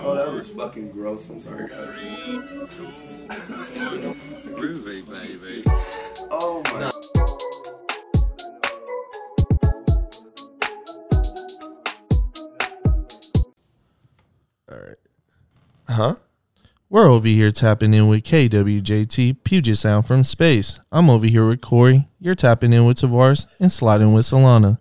[0.00, 1.28] Oh, that was fucking gross.
[1.28, 1.88] I'm sorry, guys.
[4.44, 5.64] Groovy, baby.
[6.30, 6.90] Oh my.
[14.70, 14.98] All right.
[15.88, 16.14] Huh?
[17.04, 20.80] We're over here tapping in with KWJT Puget Sound from space.
[20.90, 22.08] I'm over here with Corey.
[22.18, 24.78] You're tapping in with Tavares and sliding with Solana.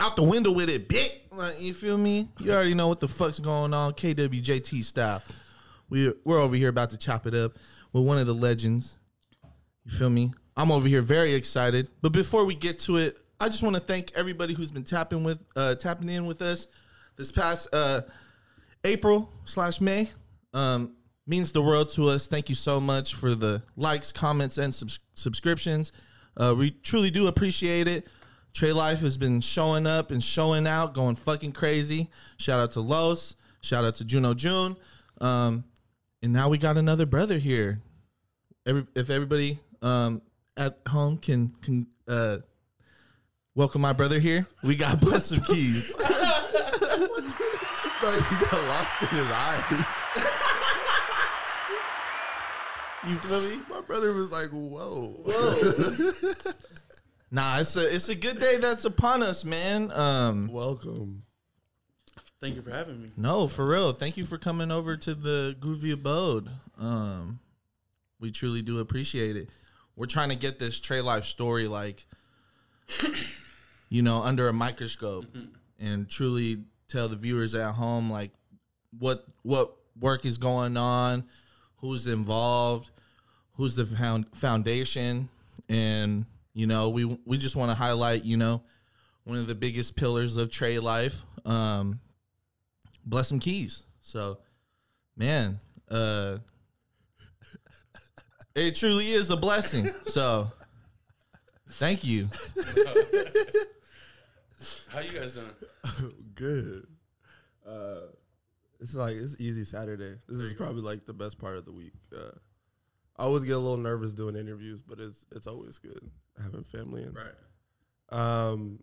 [0.00, 1.12] Out the window with it, bitch.
[1.30, 2.26] Like, you feel me?
[2.40, 5.22] You already know what the fuck's going on, KWJT style.
[5.90, 7.52] We we're over here about to chop it up
[7.92, 8.98] with one of the legends.
[9.84, 10.34] You feel me?
[10.56, 11.88] I'm over here very excited.
[12.02, 15.22] But before we get to it, I just want to thank everybody who's been tapping
[15.22, 16.66] with uh tapping in with us
[17.16, 18.00] this past uh
[18.86, 20.08] April slash May.
[20.56, 20.96] Um
[21.26, 22.26] means the world to us.
[22.26, 25.92] Thank you so much for the likes, comments, and subs- subscriptions.
[26.36, 28.06] Uh, we truly do appreciate it.
[28.54, 32.08] Trey Life has been showing up and showing out, going fucking crazy.
[32.38, 33.36] Shout out to Los.
[33.60, 34.76] Shout out to Juno June.
[35.20, 35.64] Um,
[36.22, 37.80] and now we got another brother here.
[38.64, 40.22] Every, if everybody um,
[40.56, 42.38] at home can can uh,
[43.54, 45.94] welcome my brother here, we got some keys.
[48.00, 50.05] Bro, he got lost in his eyes.
[53.06, 53.62] You feel me?
[53.68, 56.32] My brother was like, "Whoa, whoa."
[57.28, 59.90] Nah, it's a it's a good day that's upon us, man.
[59.92, 61.24] Um, welcome."
[62.40, 63.08] Thank you for having me.
[63.16, 63.92] No, for real.
[63.92, 66.48] Thank you for coming over to the Groovy Abode.
[66.78, 67.40] Um,
[68.20, 69.48] we truly do appreciate it.
[69.96, 72.04] We're trying to get this Trey Life story like,
[73.88, 75.24] you know, under a microscope,
[75.80, 78.30] and truly tell the viewers at home like
[78.98, 81.24] what what work is going on,
[81.78, 82.90] who's involved,
[83.54, 85.28] who's the found foundation,
[85.68, 86.24] and
[86.54, 88.62] you know, we we just want to highlight, you know,
[89.24, 91.22] one of the biggest pillars of Trey Life.
[91.44, 92.00] Um,
[93.04, 93.84] Bless Em Keys.
[94.02, 94.38] So,
[95.16, 95.58] man,
[95.90, 96.38] uh,
[98.54, 99.90] it truly is a blessing.
[100.04, 100.50] So,
[101.72, 102.28] thank you.
[104.88, 106.14] How you guys doing?
[106.34, 106.86] Good.
[107.68, 107.98] Uh,
[108.80, 110.14] it's like it's easy Saturday.
[110.28, 111.92] This is probably like the best part of the week.
[112.14, 112.30] Uh,
[113.18, 116.00] I always get a little nervous doing interviews, but it's it's always good
[116.42, 118.18] having family and Right.
[118.52, 118.80] um.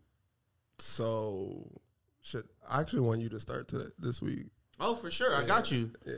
[0.80, 1.70] So,
[2.22, 2.46] shit.
[2.68, 4.48] I actually want you to start today this week.
[4.80, 6.14] Oh, for sure, I got you, Yeah,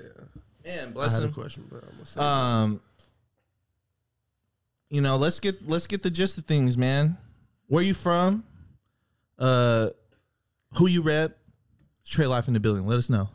[0.63, 0.87] man.
[0.87, 1.33] I Bless had a him.
[1.33, 2.81] question, but I'm gonna say Um,
[4.89, 7.17] you know, let's get let's get the gist of things, man.
[7.67, 8.43] Where you from?
[9.37, 9.89] Uh,
[10.75, 11.37] who you rep?
[12.05, 12.85] Trey Life in the building.
[12.87, 13.29] Let us know.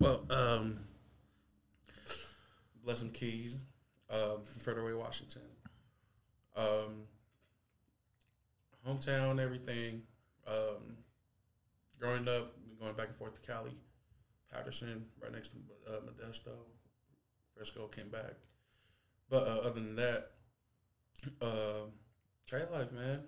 [0.00, 0.78] Well, um,
[2.82, 3.58] Bless Em Keys
[4.08, 5.42] um, from Federal Washington.
[6.56, 7.02] Um,
[8.88, 10.00] hometown, everything.
[10.48, 10.96] Um,
[12.00, 13.76] growing up, going back and forth to Cali,
[14.50, 15.56] Patterson, right next to
[15.92, 16.52] uh, Modesto.
[17.54, 18.36] Frisco came back.
[19.28, 20.30] But uh, other than that,
[21.42, 21.90] uh,
[22.46, 23.20] Trey Life, man.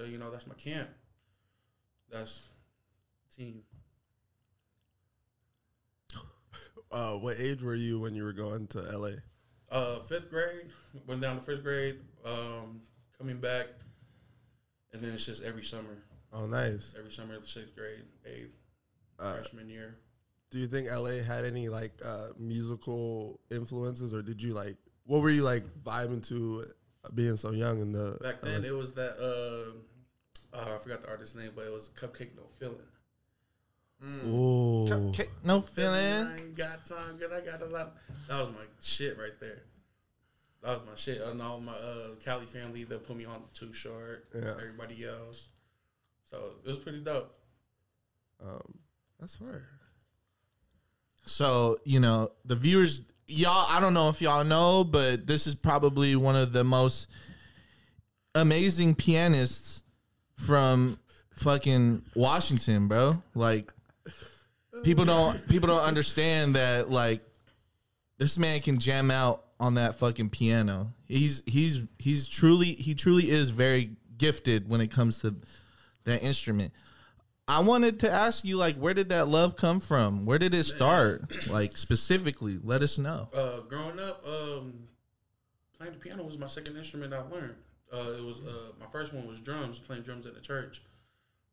[0.00, 0.88] Uh, you know, that's my camp.
[2.10, 2.40] That's
[3.36, 3.60] team.
[6.92, 9.10] Uh, what age were you when you were going to LA?
[9.70, 10.66] Uh, fifth grade,
[11.06, 12.80] went down to first grade, um,
[13.18, 13.66] coming back,
[14.92, 15.98] and then it's just every summer,
[16.32, 16.94] Oh, nice.
[16.98, 18.54] every summer, sixth grade, eighth,
[19.18, 19.96] Uh, freshman year.
[20.50, 24.76] do you think LA had any like uh, musical influences, or did you like
[25.06, 26.64] what were you like vibing to
[27.04, 31.00] uh, being so young in the Back then, it was that uh, uh, I forgot
[31.02, 32.78] the artist's name, but it was Cupcake No Feeling.
[34.26, 34.86] Ooh.
[34.88, 36.38] Cupcake, no I feeling.
[36.38, 37.32] ain't got time, good.
[37.32, 37.94] I got a lot.
[38.28, 39.62] That was my shit right there.
[40.62, 41.20] That was my shit.
[41.20, 44.26] And all my uh, Cali family, they put me on Too Short.
[44.34, 44.54] Yeah.
[44.58, 45.48] Everybody else.
[46.30, 47.34] So it was pretty dope.
[48.42, 48.78] Um,
[49.20, 49.68] that's fire.
[51.26, 55.54] So, you know, the viewers, y'all, I don't know if y'all know, but this is
[55.54, 57.08] probably one of the most
[58.34, 59.82] amazing pianists
[60.36, 60.98] from
[61.36, 63.12] fucking Washington, bro.
[63.34, 63.72] Like,
[64.82, 67.20] people don't people don't understand that like
[68.18, 70.92] this man can jam out on that fucking piano.
[71.06, 75.34] He's he's he's truly he truly is very gifted when it comes to
[76.04, 76.72] that instrument.
[77.46, 80.26] I wanted to ask you like where did that love come from?
[80.26, 81.48] Where did it start?
[81.48, 83.28] Like specifically, let us know.
[83.34, 84.74] Uh, growing up, um,
[85.76, 87.56] playing the piano was my second instrument I learned.
[87.92, 90.82] Uh, it was uh, my first one was drums, playing drums at the church,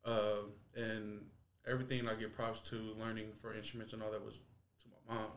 [0.06, 0.38] uh,
[0.76, 1.20] and
[1.68, 4.42] everything I give props to learning for instruments and all that was
[4.84, 5.32] to my mom.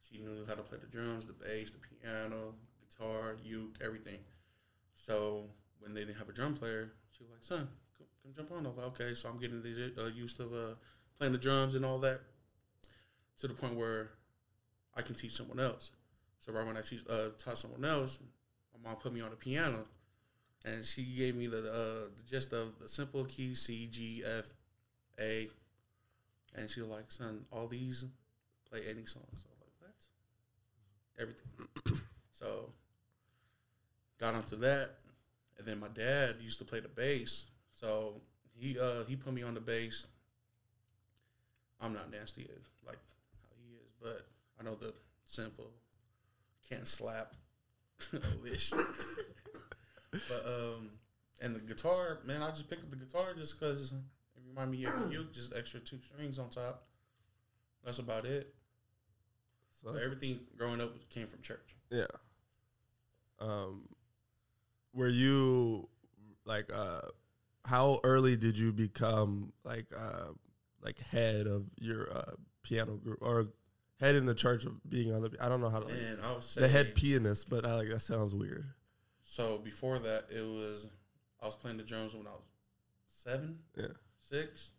[0.00, 4.18] She knew how to play the drums, the bass, the piano, guitar, uke, everything.
[4.94, 5.44] So
[5.80, 8.66] when they didn't have a drum player, she was like, "Son, come, come jump on."
[8.66, 10.74] I was like, "Okay." So I'm getting the, uh, used to uh,
[11.18, 12.20] playing the drums and all that
[13.38, 14.10] to the point where
[14.96, 15.92] I can teach someone else.
[16.38, 18.18] So right when I teach, uh, taught someone else,
[18.72, 19.84] my mom put me on the piano,
[20.64, 24.54] and she gave me the uh, the gist of the simple key C G F
[25.20, 25.48] A,
[26.54, 28.04] and she like, "Son, all these
[28.70, 32.00] play any song." So I was like, "What?" Everything.
[32.30, 32.70] so
[34.18, 34.90] got onto that,
[35.58, 38.20] and then my dad used to play the bass, so
[38.54, 40.06] he uh he put me on the bass.
[41.80, 42.48] I'm not nasty
[42.86, 42.98] like
[43.42, 44.26] how he is, but
[44.58, 45.70] I know the simple
[46.68, 47.34] can't slap.
[48.42, 48.70] Wish.
[50.10, 50.90] but um,
[51.40, 53.92] and the guitar, man, I just picked up the guitar just because
[54.56, 56.84] it reminded me of you, just extra two strings on top.
[57.84, 58.54] That's about it.
[59.80, 61.76] So that's- everything growing up came from church.
[61.90, 62.06] Yeah.
[63.38, 63.88] Um,
[64.92, 65.88] were you
[66.46, 67.02] like uh,
[67.64, 70.32] how early did you become like uh,
[70.80, 72.32] like head of your uh,
[72.62, 73.48] piano group or
[74.00, 75.36] head in the church of being on the?
[75.40, 78.00] I don't know how to like, I was the head pianist, but I like that
[78.00, 78.64] sounds weird.
[79.24, 80.88] So before that, it was
[81.42, 82.42] I was playing the drums when I was
[83.10, 83.88] seven, Yeah.
[84.28, 84.72] Six.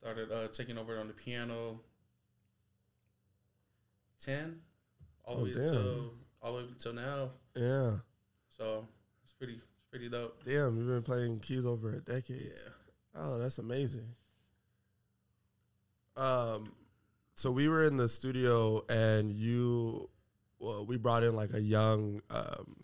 [0.00, 1.80] Started uh, taking over on the piano.
[4.24, 4.60] Ten,
[5.24, 5.62] all the Oh, way damn.
[5.62, 6.10] until
[6.40, 7.28] all the way until now.
[7.56, 7.96] Yeah.
[8.56, 8.86] So
[9.24, 10.42] it's pretty, it's pretty dope.
[10.44, 12.42] Damn, you've been playing keys over a decade.
[12.42, 12.72] Yeah.
[13.16, 14.06] Oh, that's amazing.
[16.16, 16.72] Um,
[17.34, 20.08] so we were in the studio and you,
[20.60, 22.76] well, we brought in like a young, um,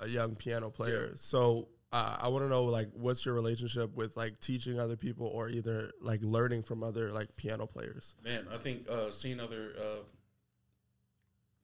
[0.00, 1.08] a young piano player.
[1.10, 1.16] Yeah.
[1.16, 5.28] So uh, I want to know like, what's your relationship with like teaching other people
[5.28, 8.16] or either like learning from other like piano players?
[8.24, 10.02] Man, I think uh, seeing other uh,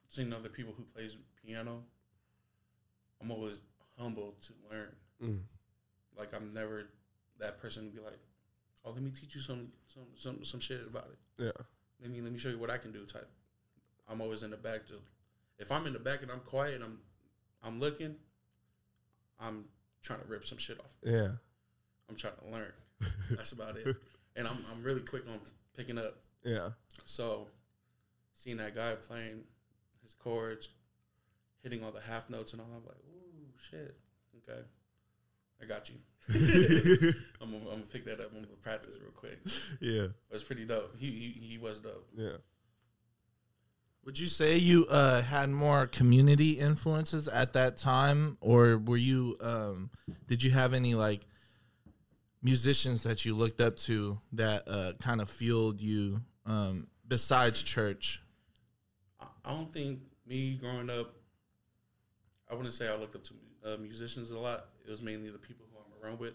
[0.09, 1.82] seeing other people who plays piano,
[3.21, 3.61] I'm always
[3.99, 4.94] humble to learn.
[5.21, 5.41] Mm.
[6.17, 6.91] Like I'm never
[7.41, 8.21] that person to be like,
[8.85, 11.44] oh, let me teach you some some some some shit about it.
[11.44, 11.65] Yeah.
[12.00, 13.05] Let me let me show you what I can do.
[13.05, 13.29] Type.
[14.09, 14.87] I'm always in the back.
[14.87, 14.94] To,
[15.59, 16.99] if I'm in the back and I'm quiet and I'm
[17.65, 18.15] I'm looking,
[19.41, 19.65] I'm
[20.02, 20.91] trying to rip some shit off.
[21.02, 21.29] Yeah.
[22.08, 22.73] I'm trying to learn.
[23.31, 23.97] That's about it.
[24.37, 25.41] And I'm I'm really quick on
[25.76, 26.17] picking up.
[26.44, 26.70] Yeah.
[27.05, 27.47] So
[28.35, 29.43] seeing that guy playing
[30.02, 30.69] his chords,
[31.62, 33.97] hitting all the half notes and all, I'm like, ooh, shit.
[34.38, 34.61] Okay.
[35.62, 35.97] I got you.
[37.41, 38.31] I'm, gonna, I'm gonna pick that up.
[38.32, 39.38] I'm gonna practice real quick.
[39.81, 40.06] Yeah.
[40.29, 40.97] But it's pretty dope.
[40.99, 42.08] He, he he was dope.
[42.17, 42.37] Yeah.
[44.05, 49.37] Would you say you uh, had more community influences at that time, or were you?
[49.41, 49.91] Um,
[50.26, 51.26] did you have any like
[52.43, 58.23] musicians that you looked up to that uh, kind of fueled you um, besides church?
[59.20, 61.14] I, don't think me growing up.
[62.50, 63.35] I wouldn't say I looked up to
[63.75, 64.67] uh, musicians a lot.
[64.87, 66.35] It was mainly the people who I'm around with.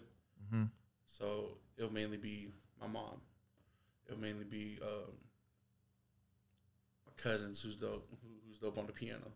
[0.54, 0.70] Mhm.
[1.04, 2.48] So it'll mainly be
[2.80, 3.20] my mom.
[4.08, 5.12] It'll mainly be um,
[7.16, 8.08] cousins who's dope,
[8.46, 9.32] who's dope on the piano,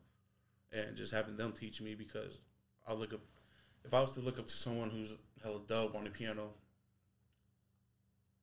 [0.73, 2.39] and just having them teach me because
[2.87, 3.21] I look up.
[3.85, 6.51] If I was to look up to someone who's hella dope on the piano,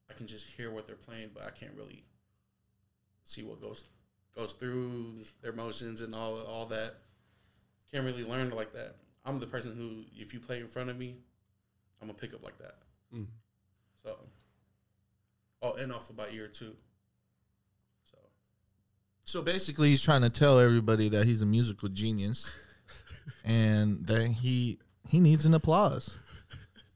[0.09, 2.03] I can just hear what they're playing, but I can't really
[3.23, 3.85] see what goes
[4.35, 6.95] goes through their motions and all all that.
[7.91, 8.95] Can't really learn like that.
[9.25, 11.15] I'm the person who, if you play in front of me,
[12.01, 12.75] I'm gonna pick up like that.
[13.13, 13.25] Mm.
[14.03, 14.17] So,
[15.61, 16.73] oh, and off about year two.
[16.73, 16.86] So
[19.27, 22.49] So basically, he's trying to tell everybody that he's a musical genius,
[23.43, 26.15] and that he he needs an applause.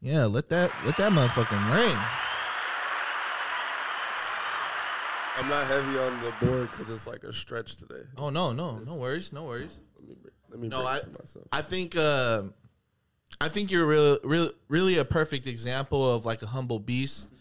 [0.01, 1.97] Yeah, let that let that motherfucking ring.
[5.37, 8.03] I'm not heavy on the board because it's like a stretch today.
[8.17, 9.81] Oh no, no, no worries, no worries.
[9.99, 11.47] Let me break, let me No, break I- myself.
[11.51, 12.43] I think uh,
[13.41, 17.33] I think you're real, real, really a perfect example of like a humble beast.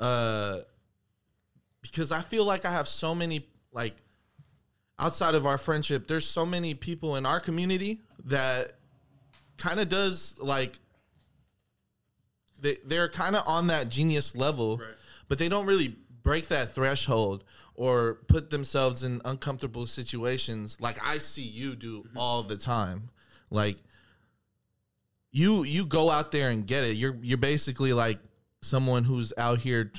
[0.00, 0.62] Uh,
[1.80, 3.94] because I feel like I have so many like
[4.98, 8.72] outside of our friendship, there's so many people in our community that
[9.58, 10.78] kind of does like
[12.60, 14.88] they they're kind of on that genius level, Right.
[15.28, 21.18] but they don't really break that threshold or put themselves in uncomfortable situations like I
[21.18, 23.10] see you do all the time.
[23.50, 23.76] Like
[25.30, 26.96] you you go out there and get it.
[26.96, 28.18] You're you're basically like
[28.62, 29.92] someone who's out here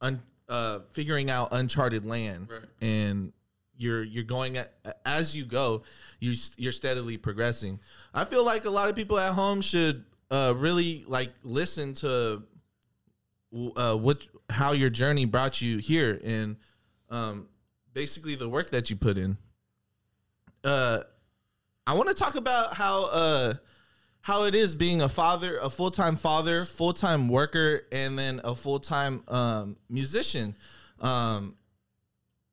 [0.00, 2.62] un, uh, figuring out uncharted land, Right.
[2.80, 3.32] and
[3.80, 5.82] you're you're going at, as you go.
[6.20, 7.80] you you're steadily progressing.
[8.14, 12.42] I feel like a lot of people at home should uh, really like listen to
[13.76, 16.56] uh, what how your journey brought you here and
[17.10, 17.48] um,
[17.94, 19.36] basically the work that you put in.
[20.62, 21.00] Uh,
[21.86, 23.54] I want to talk about how uh
[24.22, 28.40] how it is being a father, a full time father, full time worker, and then
[28.44, 30.54] a full time um, musician.
[31.00, 31.56] Um,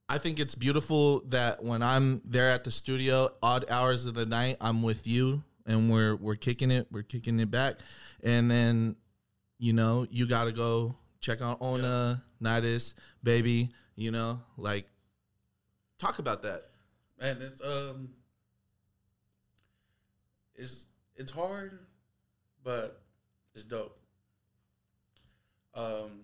[0.09, 4.25] I think it's beautiful that when I'm there at the studio, odd hours of the
[4.25, 7.75] night, I'm with you and we're we're kicking it, we're kicking it back,
[8.23, 8.95] and then
[9.59, 14.85] you know you got to go check out Ona, Nidus, baby, you know, like
[15.99, 16.69] talk about that.
[17.19, 18.09] and it's um
[20.55, 20.85] it's
[21.15, 21.79] it's hard
[22.63, 23.01] but
[23.55, 23.97] it's dope.
[25.75, 26.21] Um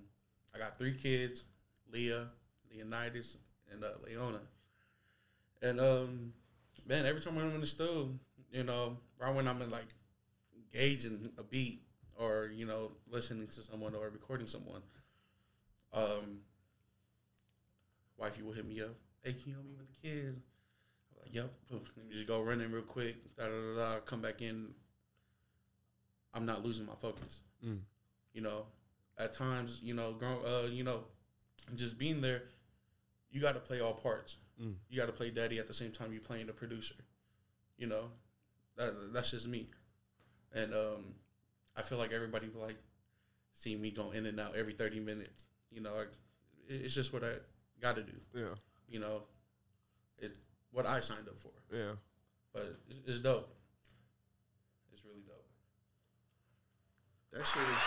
[0.55, 1.45] i got three kids
[1.91, 2.27] leah
[2.71, 3.37] leonidas
[3.73, 4.39] and uh, leona
[5.61, 6.33] and um
[6.87, 8.07] man every time i'm in the studio
[8.51, 9.87] you know right when i'm in like
[10.55, 11.81] engaging a beat
[12.15, 14.81] or you know listening to someone or recording someone
[15.93, 16.39] um
[18.17, 20.39] wifey will hit me up hey can you help me with the kids
[21.13, 21.51] I'm like, yep.
[21.71, 23.15] Let me just go running real quick.
[23.37, 24.69] Da, da, da, da, come back in.
[26.33, 27.41] I'm not losing my focus.
[27.65, 27.79] Mm.
[28.33, 28.65] You know,
[29.17, 31.01] at times, you know, grow, uh, you know,
[31.75, 32.43] just being there,
[33.33, 34.37] you got to play all parts.
[34.61, 34.75] Mm.
[34.89, 36.95] You got to play daddy at the same time you're playing the producer.
[37.77, 38.05] You know,
[38.77, 39.67] that that's just me.
[40.53, 41.15] And um,
[41.75, 42.77] I feel like everybody like
[43.53, 45.47] see me go in and out every 30 minutes.
[45.71, 46.11] You know, like,
[46.69, 47.33] it's just what I
[47.81, 48.13] got to do.
[48.35, 48.55] Yeah,
[48.87, 49.23] You know,
[50.19, 50.37] it's
[50.71, 51.93] what I signed up for yeah.
[52.53, 53.51] but it's, it's dope.
[54.91, 55.47] It's really dope.
[57.31, 57.83] That shit is.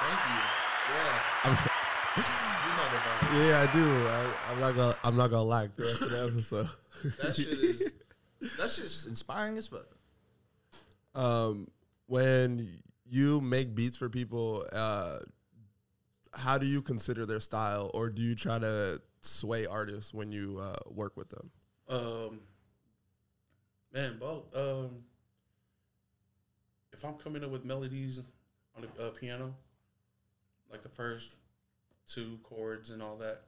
[0.00, 1.66] Thank you.
[1.66, 1.78] Yeah.
[2.16, 3.48] You know the vibe.
[3.48, 4.06] Yeah, I do.
[4.06, 4.94] I, I'm not gonna.
[5.04, 6.68] I'm not gonna lie the rest of the episode.
[7.20, 7.92] That shit is.
[8.58, 9.86] That shit's inspiring as fuck.
[11.14, 11.68] um,
[12.06, 12.68] when
[13.08, 15.18] you make beats for people, uh,
[16.34, 20.58] how do you consider their style, or do you try to sway artists when you
[20.60, 21.50] uh, work with them?
[21.88, 22.40] Um,
[23.92, 24.54] man, both.
[24.56, 24.90] Um,
[26.92, 28.20] if I'm coming up with melodies
[28.76, 29.54] on the uh, piano,
[30.70, 31.36] like the first
[32.08, 33.42] two chords and all that,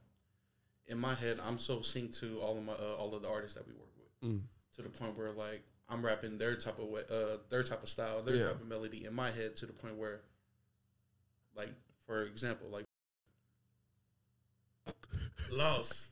[0.87, 3.57] in my head, I'm so synced to all of my uh, all of the artists
[3.57, 4.31] that we work with.
[4.31, 4.41] Mm.
[4.77, 7.89] to the point where like I'm rapping their type of way, uh, their type of
[7.89, 8.45] style, their Yeah.
[8.47, 10.21] type of melody in my head to the point where,
[11.57, 11.69] like
[12.07, 12.85] for example, like
[15.53, 16.09] Los.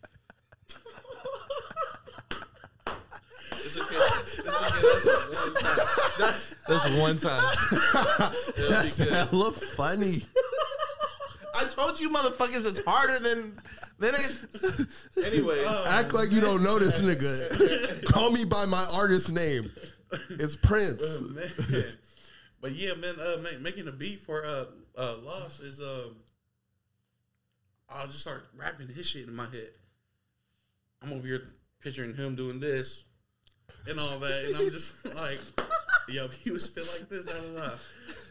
[3.53, 3.97] it's okay.
[3.97, 6.45] It's okay.
[6.69, 7.43] That's, one time.
[7.49, 8.63] That's, that's one time.
[8.69, 9.29] That's It'll be good.
[9.31, 10.23] hella funny.
[11.65, 13.57] I told you, motherfuckers, it's harder than
[13.99, 15.27] than it.
[15.27, 18.05] Anyways, Act like you don't know this nigga.
[18.13, 19.71] Call me by my artist name.
[20.31, 21.21] It's Prince.
[21.21, 21.85] man.
[22.61, 24.65] But yeah, man, uh, ma- making a beat for uh,
[24.97, 26.17] uh, Los is um,
[27.91, 29.71] I'll just start rapping his shit in my head.
[31.03, 31.43] I'm over here
[31.81, 33.05] picturing him doing this
[33.89, 35.41] and all that, and I'm just like,
[36.09, 37.75] yo, if he was spit like this, da da da.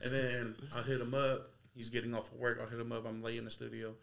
[0.03, 1.50] And then I'll hit him up.
[1.73, 2.59] He's getting off of work.
[2.61, 3.05] I'll hit him up.
[3.07, 3.95] I'm late in the studio.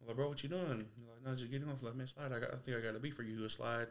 [0.00, 0.86] I'm like, bro, what you doing?
[0.96, 1.80] He's like, no, just getting off.
[1.80, 2.32] I'm like, man, slide.
[2.32, 3.44] I, got, I think I got a beat for you.
[3.44, 3.88] A slide.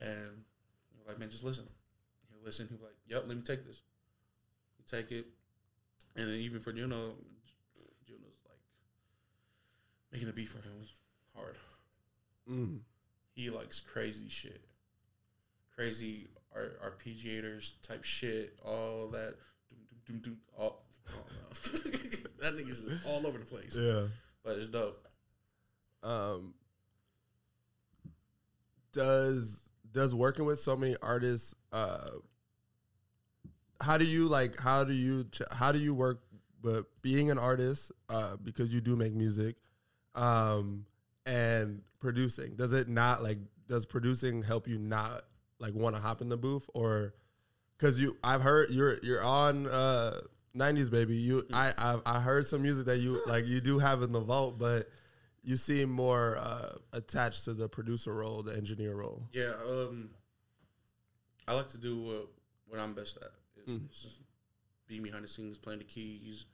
[0.00, 1.64] And I'm like, man, just listen.
[2.30, 2.66] He'll listen.
[2.68, 3.82] He'll be like, yep, let me take this.
[4.78, 5.26] You take it.
[6.16, 7.14] And then even for Juno,
[8.06, 8.58] Juno's like,
[10.12, 11.00] making a beat for him was
[11.36, 11.56] hard.
[12.50, 12.78] Mm.
[13.34, 14.60] He likes crazy shit.
[15.74, 18.54] Crazy ar- arpeggiators type shit.
[18.64, 19.34] All that.
[19.68, 20.84] Doom, doom, doom, doom, all.
[22.40, 23.76] that nigga's just all over the place.
[23.78, 24.06] Yeah.
[24.44, 25.06] But it's dope.
[26.02, 26.54] um,
[28.92, 32.10] does does working with so many artists uh
[33.80, 36.20] how do you like how do you how do you work
[36.62, 39.56] but being an artist uh because you do make music
[40.14, 40.84] um
[41.26, 43.38] and producing does it not like
[43.68, 45.22] does producing help you not
[45.58, 47.14] like want to hop in the booth or
[47.76, 50.18] because you i've heard you're you're on uh
[50.56, 54.02] 90s baby you i I've, i heard some music that you like you do have
[54.02, 54.88] in the vault but
[55.44, 59.22] you seem more uh, attached to the producer role, the engineer role.
[59.32, 60.10] Yeah, um,
[61.46, 62.28] I like to do what,
[62.66, 63.30] what I'm best at.
[63.66, 63.86] Mm.
[63.86, 64.20] It's just
[64.88, 66.44] being behind the scenes, playing the keys,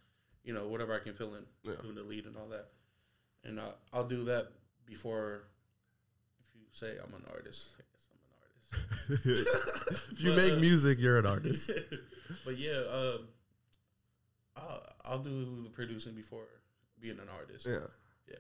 [0.45, 1.73] you know, whatever I can fill in, Yeah.
[1.83, 2.67] doing the lead and all that.
[3.43, 4.49] And uh, I'll do that
[4.87, 5.45] before.
[6.39, 9.49] If you say I'm an artist, I guess I'm an artist.
[10.13, 11.71] if you But, make uh, music, you're an artist.
[12.45, 13.27] but yeah, um,
[14.57, 16.47] I'll I'll do the producing before
[17.01, 17.67] being an artist.
[17.67, 17.79] yeah.
[18.29, 18.37] yeah.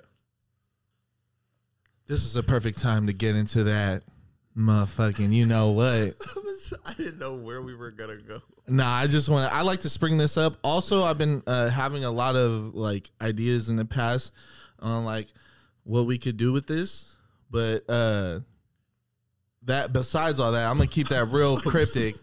[2.06, 4.02] this is a perfect time to get into that
[4.56, 5.32] motherfucking.
[5.32, 6.14] You know what?
[6.86, 8.40] I didn't know where we were gonna go.
[8.68, 9.56] Nah, I just want to.
[9.56, 10.56] I like to spring this up.
[10.62, 14.32] Also, I've been uh, having a lot of like ideas in the past
[14.78, 15.28] on like
[15.84, 17.14] what we could do with this,
[17.50, 18.40] But uh
[19.66, 22.16] that besides all that, I'm gonna keep that real cryptic.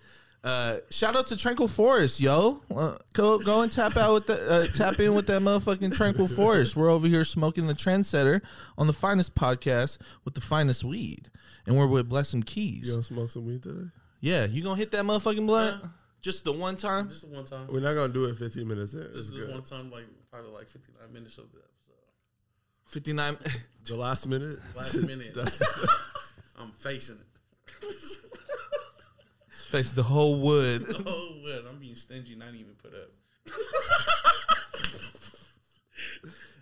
[0.43, 2.61] Uh, shout out to Tranquil Forest, yo.
[2.75, 6.27] Uh, go go and tap out with the uh, tap in with that motherfucking Tranquil
[6.27, 6.75] Forest.
[6.75, 8.41] We're over here smoking the trendsetter
[8.77, 11.29] on the finest podcast with the finest weed,
[11.67, 12.87] and we're with Blessing Keys.
[12.87, 13.89] You gonna smoke some weed today?
[14.19, 15.89] Yeah, you gonna hit that motherfucking blunt Yeah.
[16.23, 17.09] just the one time?
[17.09, 17.67] Just the one time.
[17.71, 19.01] We're not gonna do it 15 minutes in.
[19.01, 19.51] This It's is good.
[19.51, 21.67] one time, like probably like 59 minutes of the episode.
[22.87, 23.37] Fifty nine.
[23.85, 24.57] The last minute.
[24.75, 25.61] Last minute, That's,
[26.59, 27.27] I'm facing it.
[29.71, 30.85] Face the whole wood.
[31.07, 31.63] Oh, what?
[31.69, 33.07] I'm being stingy, not even put up.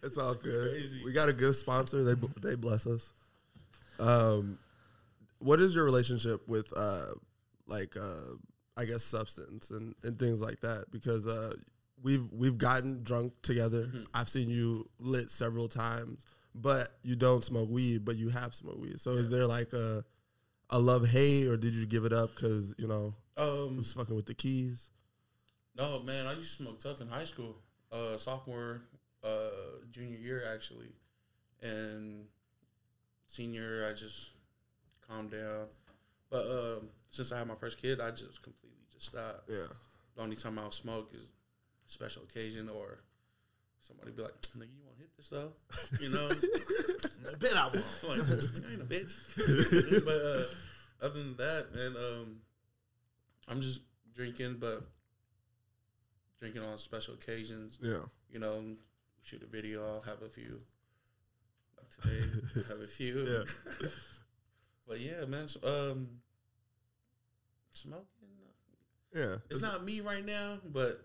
[0.04, 0.72] it's all good.
[0.72, 1.02] Crazy.
[1.04, 2.04] We got a good sponsor.
[2.04, 3.12] They bl- they bless us.
[4.00, 4.60] Um,
[5.40, 7.14] what is your relationship with uh,
[7.66, 8.36] like uh,
[8.78, 10.86] I guess substance and, and things like that?
[10.92, 11.56] Because uh,
[12.04, 13.86] we've we've gotten drunk together.
[13.86, 14.04] Mm-hmm.
[14.14, 16.24] I've seen you lit several times,
[16.54, 18.06] but you don't smoke weed.
[18.06, 19.02] But you have smoked weed.
[19.02, 20.06] So is there like a
[20.70, 24.16] a love hate, or did you give it up because you know Um, was fucking
[24.16, 24.90] with the keys?
[25.76, 27.56] no, man, I used to smoke tough in high school,
[27.92, 28.82] uh, sophomore,
[29.24, 29.50] uh,
[29.92, 30.92] junior year actually,
[31.62, 32.28] and
[33.26, 34.32] senior I just
[35.08, 35.68] calmed down.
[36.30, 39.50] But um, since I had my first kid, I just completely just stopped.
[39.50, 39.68] Yeah.
[40.16, 41.24] The only time I'll smoke is
[41.88, 43.00] special occasion or
[43.82, 45.52] somebody be like, "Nigga, you want this though?"
[46.00, 46.30] You know.
[47.40, 47.86] Bet I won't.
[48.04, 49.14] I'm like, I ain't a bitch.
[50.06, 52.38] but uh, other than that, man, um,
[53.48, 53.82] I'm just
[54.16, 54.84] drinking, but
[56.40, 57.78] drinking on special occasions.
[57.82, 58.02] Yeah.
[58.32, 58.64] You know,
[59.24, 59.86] shoot a video.
[59.86, 60.60] I'll have a few.
[61.78, 63.20] Like today, I have a few.
[63.20, 63.88] Yeah.
[64.88, 66.08] but yeah, man, so, um,
[67.72, 68.06] smoking.
[69.14, 69.38] Yeah.
[69.50, 71.02] It's not me right now, but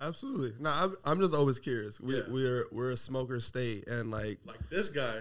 [0.00, 0.52] Absolutely.
[0.60, 2.00] No, I'm, I'm just always curious.
[2.00, 2.22] We Yeah.
[2.28, 5.20] we're we're a smoker state, and like like this guy,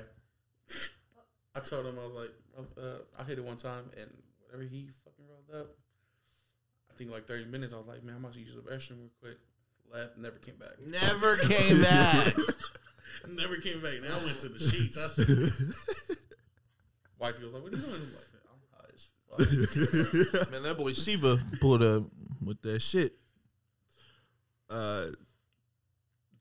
[1.56, 2.32] I told him I was like,
[2.78, 4.10] uh, I hit it one time, and
[4.44, 5.70] whatever he fucking rolled up,
[6.92, 7.74] I think like thirty minutes.
[7.74, 9.38] I was like, man, I'm about to use the restroom real quick.
[9.94, 10.72] Left, never came back.
[10.86, 12.34] Never came back.
[13.30, 13.94] never came back.
[14.02, 14.98] Now I went to the sheets.
[14.98, 15.28] I said,
[17.20, 17.96] wifey was like, what are you doing?
[17.96, 20.52] I'm like, I'm high as fuck.
[20.52, 22.04] Man, that boy Siva pulled up
[22.44, 23.14] with that shit.
[24.70, 25.08] Uh,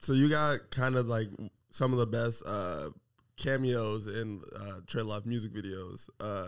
[0.00, 1.28] so you got kind of like
[1.70, 2.90] some of the best uh
[3.36, 6.08] cameos in uh Trey Life music videos.
[6.20, 6.46] Uh,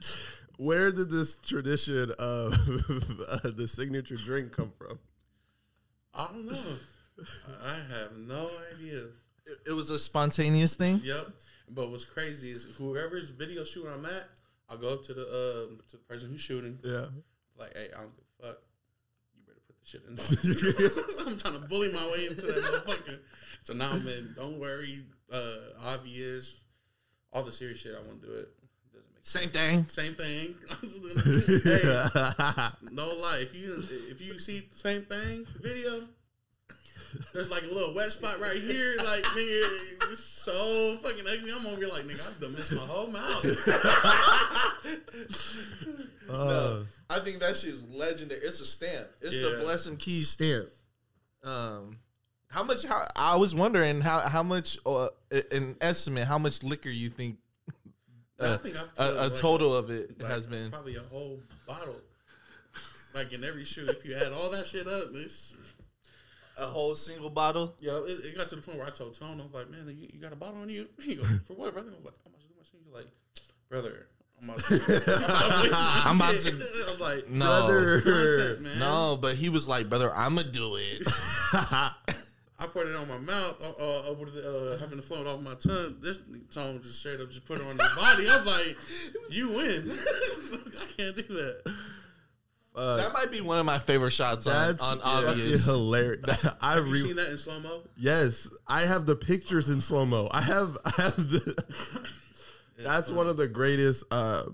[0.58, 2.52] where did this tradition of
[3.28, 4.98] uh, the signature drink come from?
[6.14, 6.78] I don't know.
[7.64, 9.04] I have no idea.
[9.46, 11.00] It, it was a spontaneous thing.
[11.04, 11.28] Yep.
[11.70, 14.28] But what's crazy is whoever's video shooting I'm at,
[14.68, 16.78] I'll go up to the um, to the person who's shooting.
[16.82, 17.06] Yeah.
[17.58, 18.58] Like, hey, I don't give a fuck.
[19.34, 20.02] You better put the shit.
[21.26, 23.18] I'm trying to bully my way into that motherfucker.
[23.62, 25.04] So now, man, don't worry.
[25.32, 26.54] Uh, obvious.
[27.32, 28.48] All the serious shit, I won't do it.
[29.22, 29.84] Same thing.
[29.88, 30.54] Same thing.
[31.64, 31.82] hey,
[32.92, 33.40] no lie.
[33.42, 36.00] If you if you see the same thing video,
[37.32, 38.96] there's like a little wet spot right here.
[38.98, 41.50] Like nigga, it's so fucking ugly.
[41.52, 43.44] I'm over here like nigga, I done missed my whole mouth.
[46.30, 48.42] Uh, I think that shit is legendary.
[48.42, 49.06] It's a stamp.
[49.22, 49.48] It's Yeah.
[49.48, 50.66] the Blessing Keys stamp.
[51.42, 51.96] Um,
[52.48, 52.84] how much?
[52.84, 55.08] How I was wondering how how much uh,
[55.50, 57.38] an estimate how much liquor you think
[58.40, 60.70] I uh, think I put, a, a like, total of it like, has been.
[60.70, 61.96] probably a whole bottle.
[63.14, 65.56] Like in every shoot, if you add all that shit up, it's
[66.60, 67.74] A whole single bottle.
[67.80, 68.04] yo.
[68.04, 70.08] It, it got to the point where I told Tone, I was like, "Man, you,
[70.12, 72.32] you got a bottle on you?" He goes, "For what, brother?" I was like, "I'm
[72.32, 73.06] about to do my shit." He's like,
[73.68, 74.06] "Brother,
[74.40, 74.74] I'm about to."
[76.06, 78.78] I'm about to- I was like, No, content, man.
[78.80, 81.02] no, but he was like, brother, I'ma do it.
[82.60, 85.40] I poured it on my mouth, uh, uh, over the uh, having the float off
[85.40, 85.96] my tongue.
[86.02, 86.18] This
[86.50, 88.28] tone just straight up just put it on his body.
[88.28, 88.76] I was like,
[89.30, 91.74] "You win." I can't do that.
[92.78, 95.64] Uh, that might be one of my favorite shots on, that's on fucking obvious.
[95.66, 96.46] hilarious.
[96.62, 97.82] I Have you re- seen that in slow mo?
[97.96, 100.28] Yes, I have the pictures in slow mo.
[100.30, 101.64] I have I have the.
[102.78, 104.04] That's one of the greatest.
[104.10, 104.44] Uh,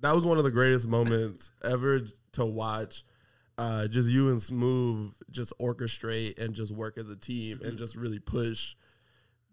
[0.00, 2.00] that was one of the greatest moments ever
[2.32, 3.04] to watch.
[3.58, 7.96] Uh, just you and Smooth just orchestrate and just work as a team and just
[7.96, 8.74] really push,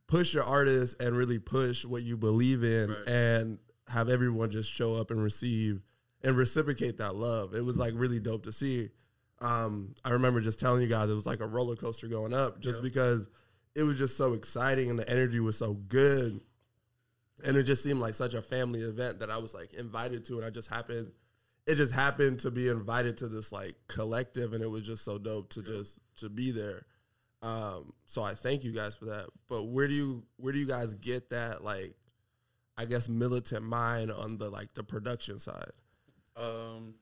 [0.07, 3.07] push your artist and really push what you believe in Right.
[3.07, 5.81] and have everyone just show up and receive
[6.23, 7.53] and reciprocate that love.
[7.53, 8.89] It was like really dope to see.
[9.41, 12.59] Um, I remember just telling you guys it was like a roller coaster going up
[12.61, 12.83] just Yeah.
[12.83, 13.27] because
[13.75, 16.39] it was just so exciting and the energy was so good.
[17.43, 20.37] And it just seemed like such a family event that I was like invited to,
[20.37, 21.11] and I just happened.
[21.65, 25.17] It just happened to be invited to this like collective, and it was just so
[25.17, 26.85] dope to just to be there.
[27.41, 29.27] Um, so I thank you guys for that.
[29.49, 31.95] But where do you where do you guys get that like
[32.77, 35.71] I guess militant mind on the like the production side?
[36.35, 36.95] Um,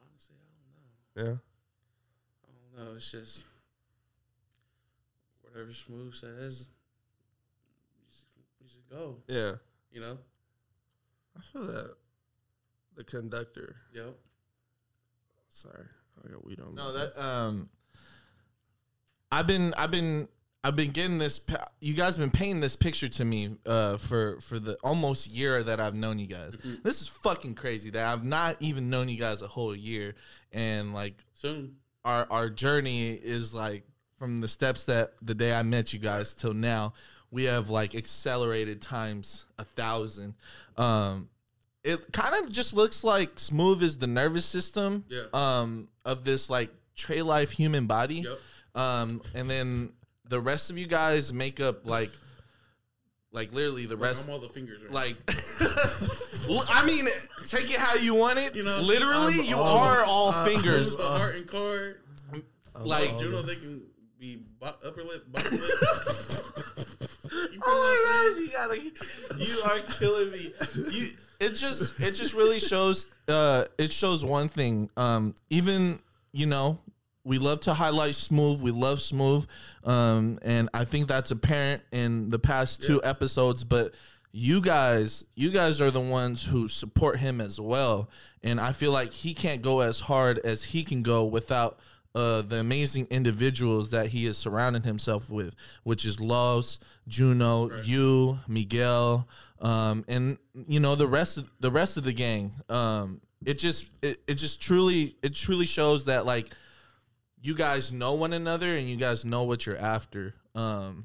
[0.00, 1.32] honestly, I don't know.
[1.32, 1.36] Yeah.
[2.42, 2.96] I don't know.
[2.96, 3.44] It's just
[5.42, 6.68] whatever Smooth says,
[7.96, 8.24] we just,
[8.60, 9.16] we just go.
[9.28, 9.52] Yeah.
[9.92, 10.18] You know.
[11.36, 11.94] I feel that
[12.96, 13.76] the conductor.
[13.92, 14.16] Yep.
[15.50, 15.84] Sorry,
[16.24, 16.74] I got weed on.
[16.74, 17.68] No, that um,
[19.30, 20.28] I've been I've been
[20.64, 21.44] I've been getting this.
[21.80, 25.78] You guys been painting this picture to me uh for for the almost year that
[25.78, 26.56] I've known you guys.
[26.82, 30.14] This is fucking crazy that I've not even known you guys a whole year,
[30.52, 31.76] and like Soon.
[32.04, 33.84] our our journey is like
[34.18, 36.94] from the steps that the day I met you guys till now,
[37.30, 40.34] we have like accelerated times a thousand.
[40.78, 41.28] Um,
[41.82, 45.04] it kind of just looks like smooth is the nervous system.
[45.10, 45.24] Yeah.
[45.34, 48.24] Um, of this like Trey Life human body.
[48.26, 48.38] Yep.
[48.74, 49.92] Um, and then
[50.28, 52.10] the rest of you guys make up like,
[53.32, 54.26] like literally the Like, rest.
[54.28, 54.82] I'm all the fingers.
[54.84, 55.16] Right Like,
[56.70, 57.08] I mean,
[57.46, 58.54] take it how you want it.
[58.54, 60.96] You know, literally, I'm you all- are all uh, fingers.
[60.96, 62.00] the heart and cord.
[62.80, 63.86] like, all Juno, the- they can
[64.18, 65.60] be bo- upper lip, bottom lip.
[67.52, 70.52] you Oh my gosh, you gotta, you are killing me.
[70.92, 71.08] You,
[71.40, 73.12] it just, it just really shows.
[73.28, 74.88] Uh, it shows one thing.
[74.96, 75.98] Um, even
[76.32, 76.78] you know,
[77.24, 78.60] we love to highlight smooth.
[78.60, 79.46] We love smooth.
[79.82, 83.64] Um, and I think that's apparent in the past two episodes.
[83.64, 83.94] But
[84.30, 88.10] you guys, you guys are the ones who support him as well.
[88.42, 91.78] And I feel like he can't go as hard as he can go without
[92.14, 98.38] uh, the amazing individuals that he is surrounding himself with, which is Loves, Juno, you,
[98.46, 99.26] Miguel,
[99.60, 102.52] um, and you know the rest of the rest of the gang.
[102.68, 106.50] Um, it just it, it just truly it truly shows that like
[107.44, 110.34] you guys know one another and you guys know what you're after.
[110.54, 111.04] Um,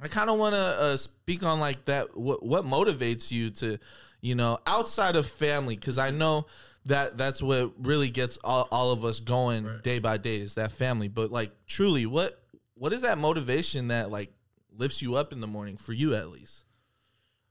[0.00, 2.16] I kind of want to uh, speak on like that.
[2.16, 3.78] What what motivates you to,
[4.22, 5.76] you know, outside of family?
[5.76, 6.46] Because I know
[6.86, 9.82] that that's what really gets all, all of us going Right.
[9.82, 11.08] day by day is that family.
[11.08, 12.40] But like truly, what
[12.74, 14.32] what is that motivation that like
[14.76, 16.64] lifts you up in the morning for you at least?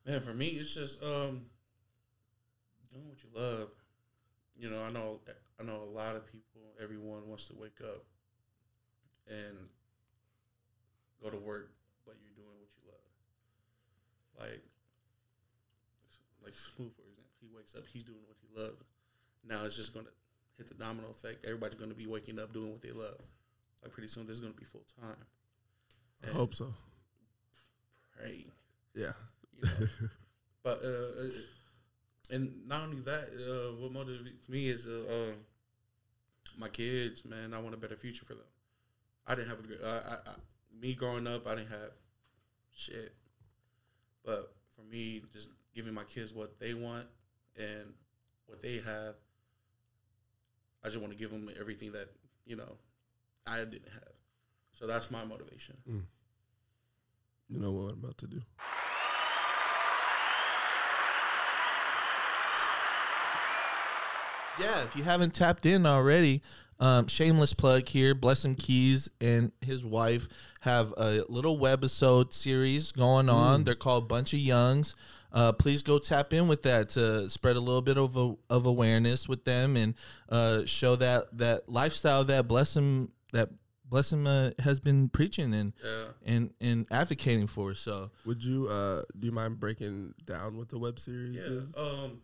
[0.05, 1.45] Man, for me, it's just um
[2.91, 3.69] doing what you love.
[4.57, 5.19] You know, I know
[5.59, 6.52] I know a lot of people.
[6.81, 8.03] Everyone wants to wake up
[9.27, 9.57] and
[11.21, 11.71] go to work,
[12.05, 14.49] but you're doing what you love.
[14.49, 14.61] Like,
[16.43, 18.83] like Smooth, for example, he wakes up, he's doing what he loves.
[19.47, 20.07] Now it's just gonna
[20.57, 21.45] hit the domino effect.
[21.45, 23.19] Everybody's gonna be waking up doing what they love.
[23.81, 25.15] Like pretty soon, this is gonna be full time.
[26.25, 26.67] I hope so.
[28.17, 28.45] Pray
[28.93, 29.11] Yeah.
[29.57, 29.87] you know.
[30.63, 31.29] but uh, uh,
[32.31, 35.35] and not only that, uh, what motivates me is uh, uh,
[36.57, 37.25] my kids.
[37.25, 38.45] Man, I want a better future for them.
[39.27, 39.79] I didn't have a good.
[39.83, 40.35] I, I, I,
[40.79, 41.91] me growing up, I didn't have
[42.73, 43.13] shit.
[44.25, 47.05] But for me, just giving my kids what they want
[47.57, 47.93] and
[48.45, 49.15] what they have,
[50.83, 52.09] I just want to give them everything that
[52.45, 52.77] you know
[53.47, 54.13] I didn't have.
[54.73, 55.77] So that's my motivation.
[55.89, 56.03] Mm.
[57.47, 58.41] You know what I'm about to do.
[64.59, 66.41] Yeah, if you haven't tapped in already,
[66.79, 68.13] um, shameless plug here.
[68.13, 70.27] Blessing Keys and his wife
[70.61, 73.63] have a little webisode series going on.
[73.63, 74.95] They're called Bunch of Youngs.
[75.31, 78.67] Uh, please go tap in with that to spread a little bit of a, of
[78.67, 79.95] awareness with them and
[80.29, 83.49] uh, show that that lifestyle that Blessing that
[83.89, 86.05] Blessing uh, has been preaching and Yeah.
[86.23, 87.73] and and advocating for.
[87.73, 91.41] So Would you uh do you mind breaking down what the web series Yeah.
[91.41, 91.73] is?
[91.75, 92.21] Um.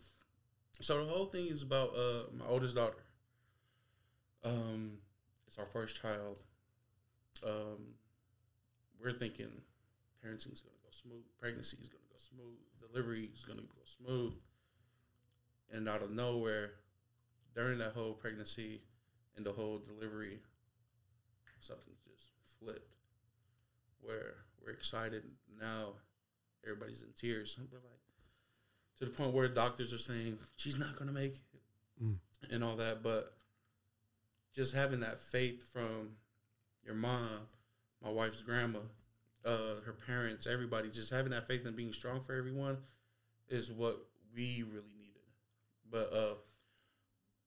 [0.81, 3.03] So the whole thing is about uh my oldest daughter.
[4.43, 4.93] Um,
[5.47, 6.39] it's our first child.
[7.45, 7.95] Um,
[9.01, 9.51] we're thinking
[10.23, 14.33] parenting is gonna go smooth, pregnancy is gonna go smooth, delivery is gonna go smooth,
[15.71, 16.71] and out of nowhere,
[17.55, 18.81] during that whole pregnancy
[19.35, 20.39] and the whole delivery,
[21.59, 22.27] something just
[22.59, 22.95] flipped.
[24.01, 25.23] Where we're excited
[25.59, 25.93] now,
[26.63, 27.57] everybody's in tears.
[27.71, 28.08] We're like,
[28.99, 31.41] to the point where doctors are saying she's not going to make it
[32.03, 32.17] Mm.
[32.51, 33.03] and all that.
[33.03, 33.33] But
[34.55, 36.15] just having that faith from
[36.85, 37.27] your mom,
[38.03, 38.79] my wife's grandma,
[39.45, 42.77] uh, her parents, everybody, just having that faith and being strong for everyone
[43.49, 43.97] is what
[44.33, 45.23] we really needed.
[45.91, 46.35] But uh,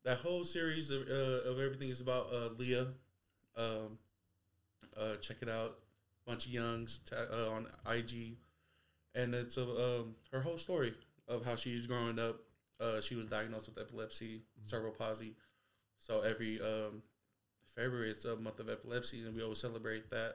[0.04, 2.88] that whole series of, uh, of everything is about uh, Leah.
[3.56, 3.98] Um,
[4.98, 5.78] uh, check it out,
[6.26, 8.36] bunch of youngs ta- uh, on IG,
[9.14, 10.92] and it's a, um, her whole story
[11.28, 12.36] of how she's growing up.
[12.80, 15.34] Uh, she was diagnosed with epilepsy, cerebral palsy.
[15.98, 17.02] So every um,
[17.76, 20.34] February it's a month of epilepsy, and we always celebrate that.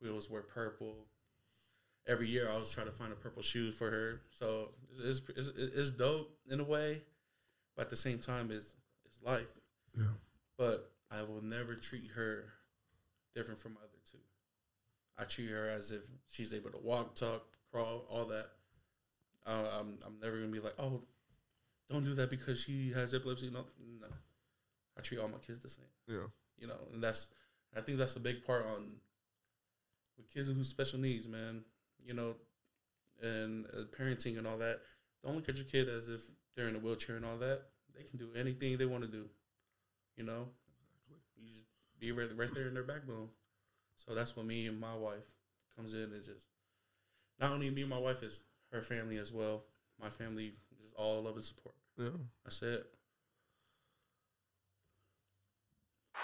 [0.00, 1.06] We always wear purple.
[2.06, 4.22] Every year, I always try to find a purple shoe for her.
[4.30, 4.70] So
[5.02, 7.02] it's, it's, it's dope in a way,
[7.76, 8.74] but at the same time, it's,
[9.04, 9.50] it's life.
[9.96, 10.04] Yeah.
[10.56, 12.44] But I will never treat her
[13.34, 14.18] different from my other two.
[15.18, 18.46] I treat her as if she's able to walk, talk, crawl, all that.
[19.48, 21.00] Uh, I'm I'm never gonna be like, oh,
[21.90, 23.50] don't do that because she has epilepsy.
[23.50, 23.64] No,
[24.00, 24.06] no.
[24.96, 25.86] I treat all my kids the same.
[26.06, 26.26] Yeah.
[26.58, 27.28] You know, and that's
[27.76, 28.86] I think that's a big part on
[30.16, 31.62] with kids who's special needs, man.
[32.04, 32.34] You know,
[33.22, 34.80] and uh, parenting and all that.
[35.24, 36.22] Don't look at your kid as if
[36.54, 37.62] they're in a wheelchair and all that.
[37.96, 39.24] They can do anything they want to do.
[40.16, 40.48] You know,
[41.36, 41.64] you just
[41.98, 43.28] be right, right there in their backbone.
[43.96, 45.34] So that's what me and my wife
[45.76, 46.46] comes in and just
[47.40, 48.40] not only me and my wife is
[48.72, 49.64] her family as well.
[50.00, 50.58] My family is
[50.96, 51.74] all love and support.
[51.98, 52.08] Yeah.
[52.44, 52.86] That's it.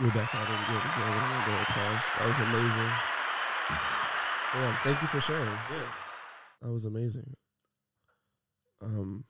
[0.01, 0.77] We're back at it again.
[0.77, 1.11] again.
[1.11, 2.03] We're gonna go applause.
[2.19, 2.93] That was amazing.
[4.55, 5.47] Yeah, thank you for sharing.
[5.47, 5.87] Yeah.
[6.63, 7.35] That was amazing.
[8.83, 9.25] Um,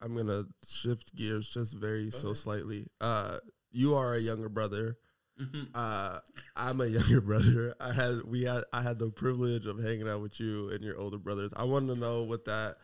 [0.00, 2.86] I'm gonna shift gears just very so slightly.
[3.00, 3.38] Uh,
[3.70, 4.96] you are a younger brother.
[5.40, 5.68] Mhm.
[5.74, 6.20] Uh,
[6.56, 7.74] I'm a younger brother.
[7.80, 10.96] I had we had I had the privilege of hanging out with you and your
[10.98, 11.52] older brothers.
[11.56, 12.76] I wanted to know what that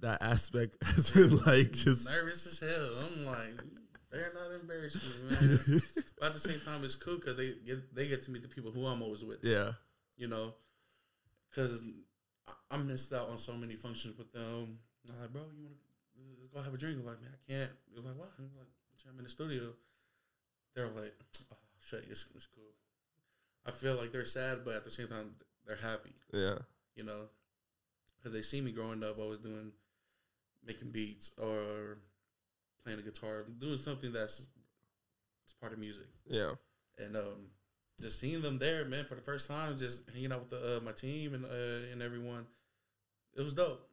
[0.00, 1.72] that aspect has been like.
[1.72, 2.90] Just nervous as hell.
[3.02, 3.56] I'm like,
[4.12, 5.80] they're not embarrassing, man.
[6.20, 8.48] but at the same time, it's cool because they get they get to meet the
[8.48, 9.38] people who I'm always with.
[9.42, 9.72] yeah,
[10.18, 10.52] You know,
[11.50, 11.80] because
[12.70, 14.78] I missed out on so many functions with them.
[15.08, 16.98] I'm like, bro, you want to let's go have a drink?
[17.00, 17.70] I'm like, man, I can't.
[17.94, 18.28] They're like, what?
[18.38, 18.68] I'm like,
[19.10, 19.70] I'm in the studio.
[20.74, 21.14] They're like,
[21.52, 21.56] oh
[21.86, 22.64] shit, it's, it's cool.
[23.66, 25.30] I feel like they're sad, but at the same time,
[25.66, 26.12] they're happy.
[26.32, 26.58] yeah,
[26.94, 27.26] you know,
[28.16, 29.18] because they see me growing up.
[29.20, 29.72] I was doing
[30.64, 31.98] making beats or
[32.82, 34.46] playing the guitar, doing something that's
[35.44, 36.52] it's part of music, yeah,
[36.98, 37.50] and um,
[38.00, 40.80] just seeing them there, man, for the first time, just hanging out with the, uh,
[40.80, 42.46] my team and uh, and everyone,
[43.36, 43.88] it was dope.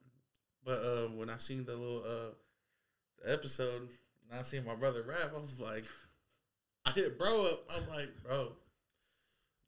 [0.66, 2.34] But uh, when I seen the little uh,
[3.24, 3.90] the episode,
[4.30, 5.86] and I seen my brother rap, I was like,
[6.86, 7.60] I hit bro up.
[7.74, 8.52] I was like, bro.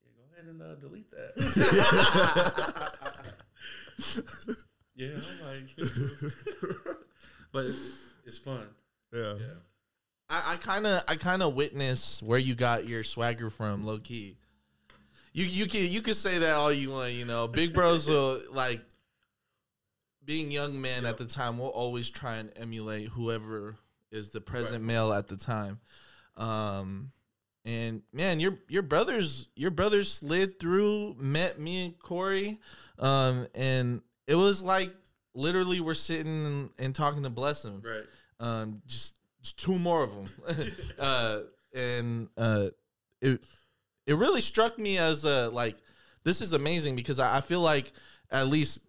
[0.04, 1.34] Yeah, go ahead and uh, delete that.
[4.98, 5.68] Yeah, I'm like,
[7.52, 8.66] but it's, it's fun.
[9.14, 9.54] yeah, Yeah,
[10.30, 13.98] I, I kind of I kind of witness where you got your swagger from, low
[13.98, 14.38] key.
[15.34, 17.46] You you can you can say that all you want, you know.
[17.50, 18.80] Big bros will like
[20.24, 23.76] being young men at the time will always try and emulate whoever
[24.14, 25.78] is the present male at the time.
[26.38, 27.12] Um
[27.66, 32.60] and man, your your brothers your brothers slid through, met me and Corey,
[33.00, 34.94] um, and it was like
[35.34, 37.82] literally we're sitting and, and talking to bless him.
[37.84, 38.06] Right.
[38.40, 40.26] um, just, just two more of them,
[41.00, 41.40] uh,
[41.74, 42.68] and uh,
[43.22, 43.44] it
[44.06, 45.76] it really struck me as a like
[46.24, 47.92] this is amazing because I, I feel like
[48.32, 48.80] at least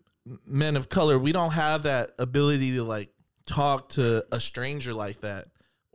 [0.45, 3.09] men of color we don't have that ability to like
[3.47, 5.47] talk to a stranger like that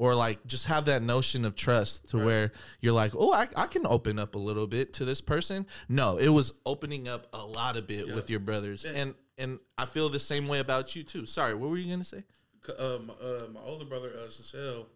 [0.01, 2.25] or like just have that notion of trust to Right.
[2.25, 5.67] where you're like oh I, I can open up a little bit to this person
[5.87, 8.15] no it was opening up a lot of bit Yeah.
[8.15, 8.99] with your brothers Yeah.
[9.01, 12.03] and and i feel the same way about you too sorry what were you gonna
[12.03, 12.23] say
[12.67, 14.87] Uh, my, uh, my older brother, uh, Cecile,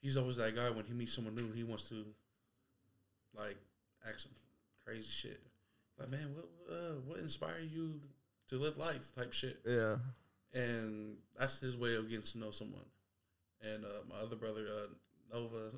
[0.00, 2.04] he's always that guy when he meets someone new, he wants to
[3.36, 3.56] like
[4.06, 4.32] act some
[4.84, 5.40] crazy shit.
[5.98, 8.00] Like, man, what uh, what inspired you
[8.48, 9.14] to live life?
[9.16, 9.60] Type shit.
[9.66, 9.96] yeah,
[10.54, 12.84] and that's his way of getting to know someone.
[13.62, 15.70] And uh, my other brother, uh, Nova,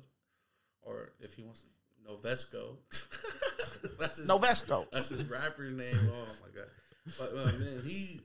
[0.81, 1.65] or if he wants
[2.07, 2.77] Novesco,
[3.99, 5.95] that's his, novesco that's his rapper name.
[5.95, 6.69] Oh my god!
[7.17, 8.21] But uh, man, he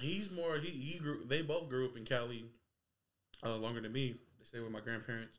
[0.00, 1.24] he's more he he grew.
[1.24, 2.44] They both grew up in Cali,
[3.44, 4.14] uh, longer than me.
[4.38, 5.38] They stay with my grandparents,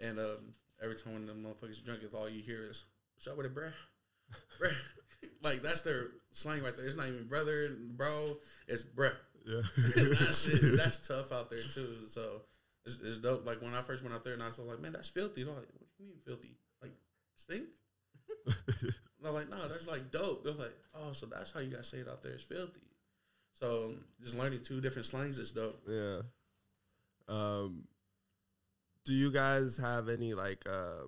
[0.00, 3.36] and um, every time when them motherfuckers drunk, it's all you hear is "What's up
[3.36, 3.72] with it, bruh?"
[4.60, 4.74] bruh.
[5.42, 6.86] like that's their slang right there.
[6.86, 8.36] It's not even brother, bro.
[8.68, 9.14] It's bruh
[9.46, 9.60] yeah.
[10.18, 10.76] that's it.
[10.76, 11.96] That's tough out there too.
[12.08, 12.42] So
[12.84, 13.46] it's, it's dope.
[13.46, 15.54] Like when I first went out there, and I was like, "Man, that's filthy." They're
[15.54, 16.56] like, "What do you mean filthy?
[16.82, 16.92] Like
[17.36, 17.64] stink?"
[19.24, 21.98] I'm like, "No, that's like dope." They're like, "Oh, so that's how you guys say
[21.98, 22.32] it out there?
[22.32, 22.80] It's filthy."
[23.58, 25.80] So just learning two different slangs is dope.
[25.86, 26.22] Yeah.
[27.28, 27.84] Um,
[29.04, 30.64] do you guys have any like?
[30.68, 31.06] Uh,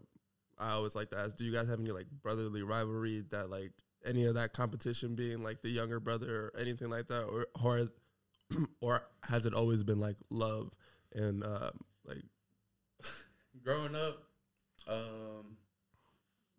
[0.58, 1.36] I always like to ask.
[1.36, 3.72] Do you guys have any like brotherly rivalry that like
[4.04, 7.88] any of that competition being like the younger brother or anything like that, or or
[8.80, 10.70] or has it always been like love
[11.14, 11.70] and uh,
[12.06, 12.22] like
[13.64, 14.22] Growing up,
[14.88, 15.56] um,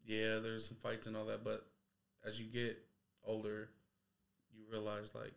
[0.05, 1.65] yeah, there's some fights and all that, but
[2.25, 2.77] as you get
[3.25, 3.69] older,
[4.53, 5.33] you realize like,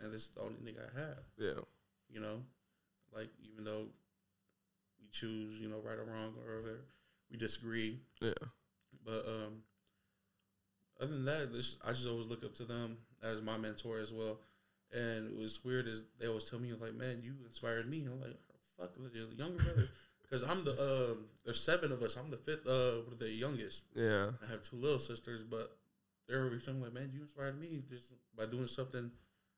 [0.00, 1.18] man, this is the only nigga I have.
[1.38, 1.62] yeah
[2.14, 2.40] you know,
[3.14, 3.86] like even though
[5.00, 6.80] we choose, you know, right or wrong or whatever,
[7.30, 7.98] we disagree.
[8.20, 8.32] Yeah.
[9.04, 9.62] But um,
[11.00, 14.12] other than that, this, I just always look up to them as my mentor as
[14.12, 14.38] well.
[14.92, 18.06] And it was weird as they always tell me, like, man, you inspired me.
[18.06, 18.36] I'm like,
[18.78, 19.88] fuck, the younger brother.
[20.22, 22.16] Because I'm the, um, there's seven of us.
[22.16, 23.84] I'm the fifth, uh, the youngest.
[23.94, 24.30] Yeah.
[24.42, 25.76] I have two little sisters, but
[26.26, 29.10] they were telling me, like, man, you inspired me just by doing something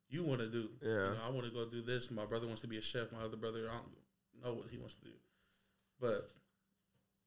[0.08, 0.68] you want to do.
[0.82, 0.90] Yeah.
[0.90, 2.10] You know, I want to go do this.
[2.10, 3.12] My brother wants to be a chef.
[3.12, 5.12] My other brother, I don't know what he wants to do.
[6.00, 6.30] But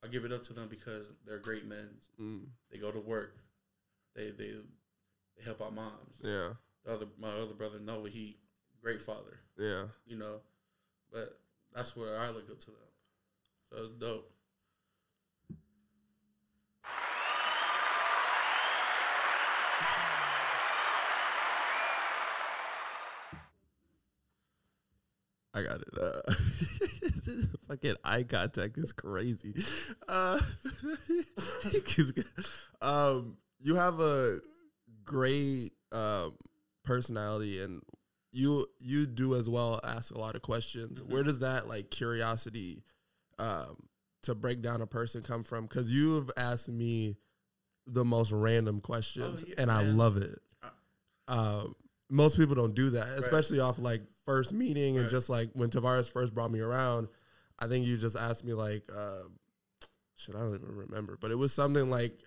[0.04, 1.90] I give it up to them because they're great men.
[2.22, 2.42] Mm.
[2.72, 3.36] They go to work.
[4.16, 4.52] They they
[5.38, 6.20] they help out moms.
[6.22, 6.50] Yeah.
[6.86, 8.38] The other my other brother Nova, he
[8.82, 9.40] great father.
[9.58, 9.84] Yeah.
[10.06, 10.42] You know,
[11.12, 11.40] but
[11.74, 12.78] that's where I look up to them.
[13.72, 14.32] So it's dope.
[25.54, 25.88] I got it.
[26.00, 26.22] Uh,
[27.68, 29.54] fucking eye contact is crazy.
[30.08, 30.40] Uh,
[32.82, 34.40] um, you have a
[35.04, 36.36] great um,
[36.90, 37.82] personality, and
[38.32, 41.02] you you do as well ask a lot of questions.
[41.04, 42.84] Where does that like curiosity
[43.38, 43.78] um,
[44.24, 45.66] to break down a person come from?
[45.66, 47.16] Because you have asked me
[47.86, 50.40] the most random questions, yeah, and I love it.
[51.28, 51.76] Um,
[52.10, 53.20] most people don't do that, Right.
[53.20, 57.08] especially off like first meeting and just like when Tavares first brought me around.
[57.60, 59.24] I think you just asked me like, uh,
[60.16, 62.20] shit, I don't even remember, but it was something like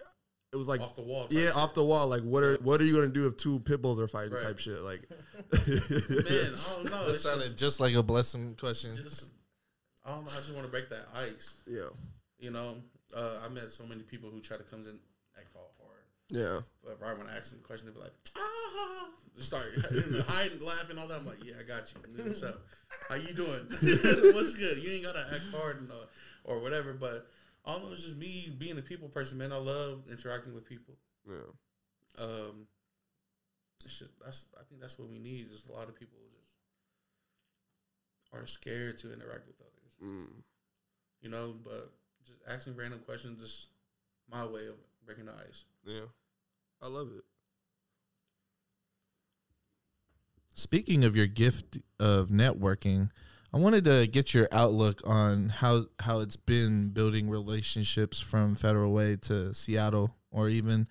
[0.52, 1.26] it was like off the wall.
[1.30, 1.56] yeah, shit.
[1.56, 2.08] off the wall.
[2.08, 4.32] Like, what are what are you gonna do if two pit bulls are fighting?
[4.34, 4.42] Right.
[4.42, 4.80] Type shit.
[4.80, 5.12] Like, Man,
[5.68, 7.06] I don't know.
[7.08, 8.96] That sounded just, just like a blessing question.
[8.96, 9.26] just
[10.04, 10.32] I don't know.
[10.32, 11.54] I just want to break that ice.
[11.66, 11.88] yeah,
[12.38, 12.74] You know,
[13.16, 14.98] uh, I met so many people who try to come in
[15.38, 16.00] act all hard.
[16.28, 19.62] yeah, But right when I ask them the question, they'd be like, ah, just start
[20.26, 21.20] hiding, laughing, all that.
[21.20, 22.16] I'm like, yeah, I got you.
[22.16, 22.60] Dude, What's up?
[23.08, 23.60] How you doing?
[24.34, 24.78] What's good?
[24.78, 25.94] You ain't gotta act hard and, uh,
[26.44, 26.92] or whatever.
[26.92, 27.28] But
[27.64, 27.92] I don't know.
[27.92, 29.52] It's just me being a people person, man.
[29.52, 30.94] I love interacting with people.
[31.28, 31.34] yeah.
[32.18, 32.66] Um,
[33.84, 35.48] it's just that's I think that's what we need.
[35.52, 36.52] Is a lot of people just
[38.32, 40.12] are scared to interact with others.
[40.12, 40.42] Mm.
[41.20, 41.92] You know, but
[42.26, 43.68] just asking random questions is
[44.30, 44.74] my way of
[45.06, 45.64] breaking the ice.
[45.84, 46.06] Yeah,
[46.80, 47.24] I love it.
[50.54, 53.10] Speaking of your gift of networking,
[53.54, 58.92] I wanted to get your outlook on how how it's been building relationships from Federal
[58.92, 60.88] Way to Seattle, or even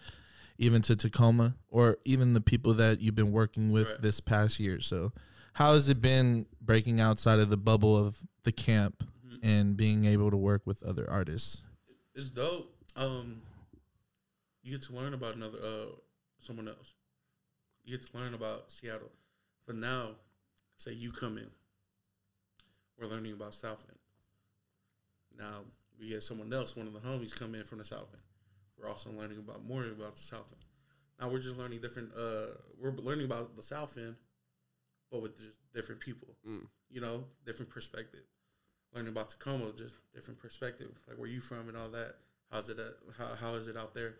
[0.58, 4.02] even to Tacoma, or even the people that you've been working with Right.
[4.02, 4.80] this past year.
[4.80, 5.12] So,
[5.54, 9.04] how has it been breaking outside of the bubble of the camp
[9.42, 11.64] and being able to work with other artists?
[12.14, 12.72] It's dope.
[12.96, 13.42] Um,
[14.62, 15.86] you get to learn about another uh
[16.38, 16.94] someone else.
[17.84, 19.12] You get to learn about Seattle.
[19.66, 20.10] But now,
[20.78, 21.50] say you come in,
[23.02, 23.98] we're learning about South End.
[25.38, 25.62] Now
[26.00, 28.22] we get someone else, one of the homies, come in from the South End.
[28.78, 30.62] We're also learning about more about the South End.
[31.20, 32.12] Now we're just learning different.
[32.16, 34.16] Uh, we're learning about the South End,
[35.12, 36.30] but with just different people.
[36.48, 36.68] Mm.
[36.90, 38.22] You know, different perspective.
[38.94, 40.90] Learning about Tacoma, just different perspective.
[41.08, 42.16] Like where you from and all that.
[42.52, 42.80] How's it?
[42.80, 44.16] At, how how is it out there?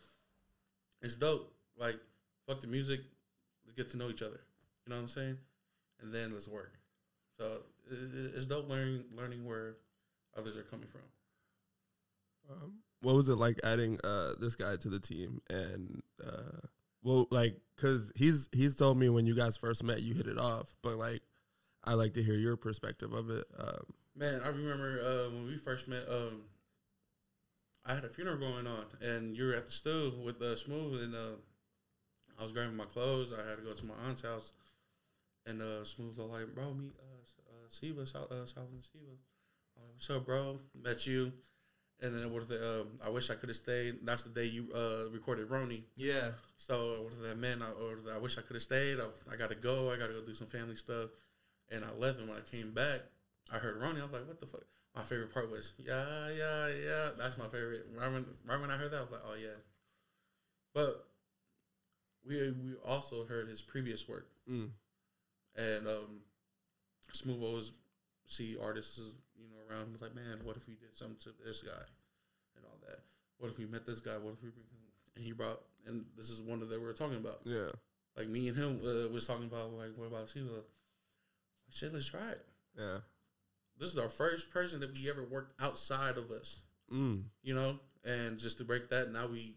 [1.02, 1.52] It's dope.
[1.78, 1.98] Like
[2.48, 3.02] fuck the music.
[3.66, 4.40] Let's get to know each other.
[4.86, 5.38] You know what I'm saying?
[6.02, 6.74] And then let's work.
[7.38, 9.76] So it's dope learning learning where
[10.38, 11.02] others are coming from.
[12.50, 15.42] Um, what was it like adding uh, this guy to the team?
[15.50, 16.60] And uh,
[17.04, 20.38] well, like, cause he's he's told me when you guys first met, you hit it
[20.38, 20.74] off.
[20.82, 21.22] But like,
[21.84, 23.46] I like to hear your perspective of it.
[23.58, 26.04] Um, Man, I remember uh, when we first met.
[26.10, 26.42] Um,
[27.86, 31.02] I had a funeral going on, and you were at the stool with uh, Smooth,
[31.02, 31.36] and uh,
[32.40, 33.34] I was grabbing my clothes.
[33.34, 34.52] I had to go to my aunt's house,
[35.48, 37.41] and uh, Smooth was like, "Bro, meet S- uh,
[37.74, 39.12] Siva, South, uh, Southland Siva."
[39.78, 40.60] I'm like, What's up, bro?
[40.84, 41.32] Met you,
[42.02, 42.82] and then what the?
[42.82, 43.96] Um, I wish I could have stayed.
[44.04, 45.84] That's the day you uh, recorded Roni.
[45.96, 47.62] Yeah, So what was that man?
[47.62, 49.00] I, or I wish I could have stayed.
[49.00, 49.92] I, I got to go.
[49.92, 51.10] I got to go do some family stuff.
[51.70, 52.20] And I left.
[52.20, 53.02] And when I came back,
[53.52, 54.00] I heard Ronnie.
[54.02, 54.64] I was like, "What the fuck?"
[54.96, 57.86] My favorite part was, "Yeah, yeah, yeah." That's my favorite.
[57.96, 59.58] Right when, right when I heard that, I was like, "Oh yeah."
[60.74, 61.06] But
[62.26, 64.70] we we also heard his previous work, mm,
[65.56, 66.22] and um,
[67.14, 67.72] Smooth always
[68.28, 69.00] see artists,
[69.38, 69.92] you know, around.
[69.92, 71.84] Was like, "Man, what if we did something to this guy
[72.56, 73.00] and all that?
[73.38, 74.18] What if we met this guy?
[74.18, 74.78] What if we?" bring him-"
[75.16, 77.40] And he brought, and this is one that we were talking about.
[77.44, 77.70] yeah,
[78.16, 80.62] Like me and him uh, was talking about like, what about Sheila?
[81.70, 82.46] Shit, let's try it.
[82.78, 82.98] yeah.
[83.78, 86.60] This is our first person that we ever worked outside of us,
[86.94, 87.80] Mm, you know.
[88.06, 89.56] And just to break that, now we,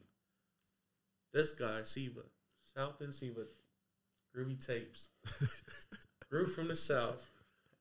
[1.32, 2.22] this guy Siva,
[2.76, 3.42] South End Siva,
[4.34, 5.10] groovy tapes,
[6.30, 7.28] grew from the South,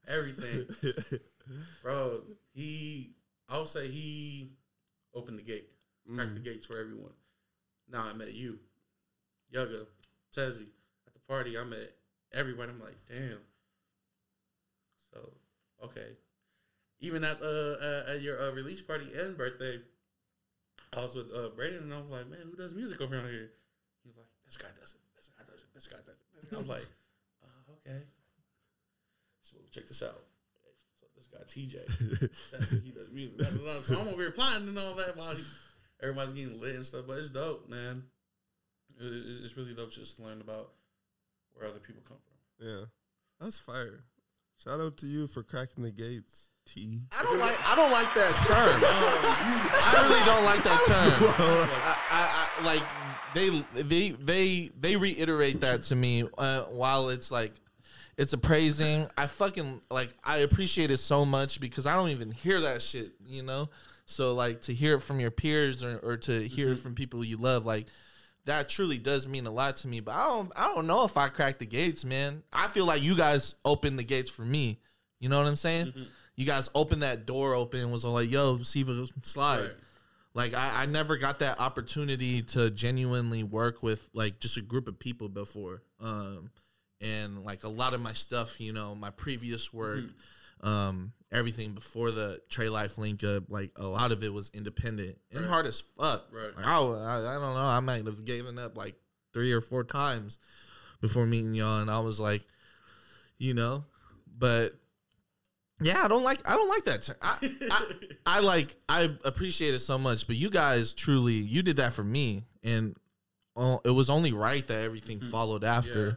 [0.07, 0.67] everything,
[1.81, 2.21] bro.
[2.53, 3.11] He,
[3.49, 4.51] I would say he
[5.13, 5.69] opened the gate,
[6.13, 7.13] crack the gates for everyone.
[7.91, 8.59] Now I met you,
[9.53, 9.85] Yugga,
[10.35, 10.67] Tezzy
[11.07, 11.57] at the party.
[11.57, 11.93] I met
[12.33, 12.71] everybody.
[12.71, 13.39] I'm like, damn.
[15.13, 15.29] So
[15.83, 16.17] okay,
[16.99, 19.79] even at uh at, at your uh, release party and birthday,
[20.95, 23.51] I was with uh Brandon and I was like, man, who does music over here?
[24.03, 25.01] He was like, this guy does it.
[25.15, 25.67] This guy does it.
[25.73, 26.49] This guy does it.
[26.49, 26.55] Guy.
[26.55, 26.87] I was like,
[29.73, 30.21] check this out.
[31.01, 33.37] So this guy TJ, that's, he does music.
[33.37, 33.81] Blah, blah, blah.
[33.81, 35.43] So I'm over here flying and all that while he,
[36.01, 37.05] everybody's getting lit and stuff.
[37.07, 38.03] But it's dope, man.
[38.99, 40.69] It, it- it's really dope just to learn about
[41.53, 42.67] where other people come from.
[42.67, 42.85] Yeah,
[43.39, 44.03] that's fire.
[44.63, 47.01] Shout out to you for cracking the gates, T.
[47.19, 47.57] I don't like.
[47.67, 48.81] I don't like that term.
[48.85, 51.69] I really don't like that term.
[51.79, 52.83] I, I, I like
[53.33, 53.49] they
[53.81, 57.51] they they they reiterate that to me uh, while it's like
[58.17, 59.07] it's appraising.
[59.17, 63.11] I fucking like I appreciate it so much because I don't even hear that shit,
[63.25, 63.69] you know.
[64.05, 67.23] So like to hear it from your peers or, or to hear it from people
[67.23, 67.87] you love, like
[68.45, 69.99] that truly does mean a lot to me.
[69.99, 72.43] But I don't I don't know if I cracked the gates, man.
[72.51, 74.79] I feel like you guys opened the gates for me.
[75.19, 75.93] You know what I'm saying?
[76.35, 79.71] You guys opened that door open and was all like, "Yo, Siva, slide." Right.
[80.33, 84.87] Like I, I never got that opportunity to genuinely work with like just a group
[84.87, 85.81] of people before.
[85.99, 86.49] Um
[87.03, 90.67] and like a lot of my stuff, you know, my previous work, Mm-hmm.
[90.67, 95.17] um, everything before the Trey Life link up, like a lot of it was independent
[95.31, 95.49] and Right.
[95.49, 96.27] hard as fuck.
[96.31, 96.55] Right.
[96.55, 98.95] Like, I, I I don't know, I might have given up like
[99.33, 100.39] three or four times
[101.01, 102.43] before meeting y'all, and I was like,
[103.37, 103.83] you know,
[104.37, 104.73] but
[105.81, 107.09] yeah, I don't like I don't like that.
[107.21, 107.85] I, I
[108.37, 112.03] I like I appreciate it so much, but you guys truly you did that for
[112.03, 112.95] me, and
[113.57, 116.07] uh, it was only right that everything followed after.
[116.07, 116.13] Yeah.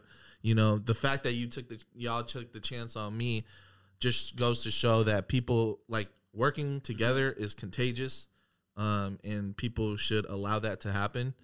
[0.47, 3.47] You know, the fact that you took the y'all took the chance on me
[3.99, 8.29] just goes to show that people like working together is contagious,
[8.77, 11.35] um, and people should allow that to happen.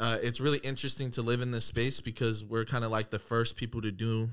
[0.00, 3.20] Uh, it's really interesting to live in this space because we're kind of like the
[3.20, 4.28] first people to do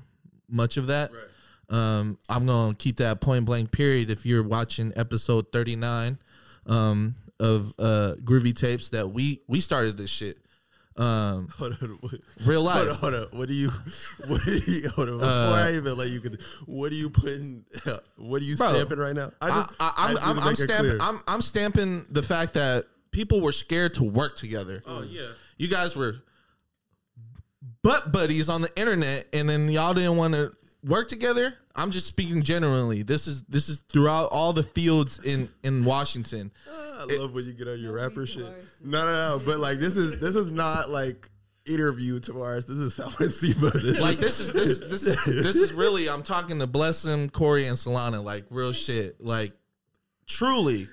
[0.48, 1.12] much of that.
[1.12, 1.28] Right.
[1.78, 4.10] Um, I'm gonna keep that point blank period.
[4.10, 6.18] If you're watching episode 39
[6.66, 10.38] um, of uh, Groovy Tapes, that we we started this shit.
[10.96, 12.12] Um, Hold on, what,
[12.44, 12.96] real hold on, life.
[12.98, 13.26] hold on.
[13.32, 13.70] What do you?
[14.26, 14.88] What do you?
[14.90, 15.14] Hold on.
[15.20, 17.64] Before Uh, I even let you, con- what are you putting?
[18.16, 19.32] What are you Bro, stamping right now?
[19.40, 21.00] I, just- I, I'm, just I'm, I'm stamping.
[21.00, 24.82] I'm, I'm stamping the fact that people were scared to work together.
[24.86, 25.28] Oh yeah.
[25.58, 26.16] You guys were
[27.82, 30.52] butt buddies on the internet, and then y'all didn't want to
[30.84, 31.54] work together.
[31.74, 33.02] I'm just speaking generally.
[33.02, 36.52] This is this is throughout all the fields in in Washington.
[36.70, 38.64] I love when you get on your rapper reason shit.
[38.84, 39.44] No, no, no.
[39.44, 41.28] But like, this is this is not like
[41.66, 42.66] interview Tavares.
[42.66, 43.70] This is South End Siva.
[43.70, 46.08] This Like this is this this is this is really.
[46.08, 48.22] I'm talking to Blessing, Corey, and Solana.
[48.22, 49.20] Like real shit.
[49.20, 49.52] Like
[50.26, 50.88] truly,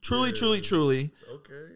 [0.00, 1.12] truly, truly, truly.
[1.32, 1.74] okay.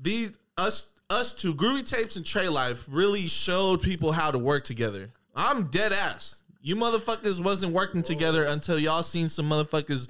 [0.00, 4.64] these us us two groovy tapes and Trey Life really showed people how to work
[4.64, 5.10] together.
[5.34, 6.41] I'm dead ass.
[6.62, 10.08] You motherfuckers wasn't working together until y'all seen some motherfuckers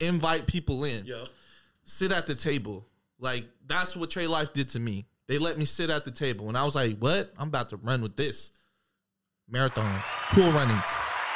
[0.00, 1.04] invite people in.
[1.04, 1.28] Yep.
[1.84, 2.86] Sit at the table.
[3.18, 5.04] Like that's what Trey Life did to me.
[5.28, 7.32] They let me sit at the table and I was like, "What?
[7.38, 8.52] I'm about to run with this."
[9.48, 10.00] Marathon.
[10.30, 10.82] Cool runnings.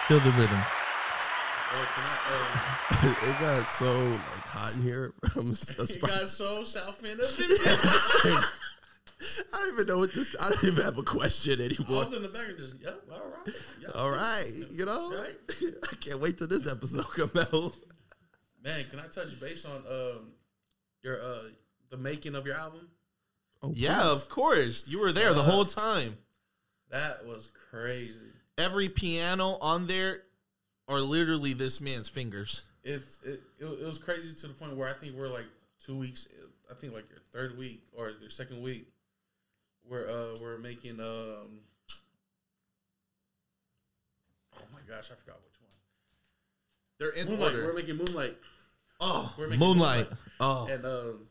[0.08, 0.62] Feel the rhythm.
[1.72, 5.12] Well, can I, um, it got so like hot in here.
[5.36, 7.20] I'm just, a you spot- got so South End
[9.52, 10.34] I don't even know what this.
[10.40, 12.04] I don't even have a question I anymore.
[12.04, 13.54] was in the back and just, yep, all right.
[13.80, 13.90] Yep.
[13.94, 15.36] All right, you know, Right.
[15.92, 17.72] I can't wait till this episode come out.
[18.62, 20.32] Man, can I touch base on um
[21.02, 21.42] your uh
[21.90, 22.88] the making of your album?
[23.62, 24.22] Oh, Yeah, please.
[24.22, 24.88] of course.
[24.88, 26.18] You were there the whole time.
[26.90, 28.18] That was crazy.
[28.58, 30.22] Every piano on there
[30.88, 32.64] are literally this man's fingers.
[32.84, 35.46] It's it, it, it was crazy to the point where I think we're like
[35.84, 36.28] two weeks.
[36.70, 38.88] I think like your third week or your second week.
[39.88, 41.60] We're uh we're making um.
[44.56, 45.70] Oh my gosh, I forgot which one.
[46.98, 47.52] They're in Moonlight.
[47.54, 47.66] order.
[47.66, 48.36] We're making Moonlight,
[49.00, 50.06] Oh, We're making Moonlight.
[50.08, 50.18] Moonlight.
[50.40, 51.26] Oh, and um,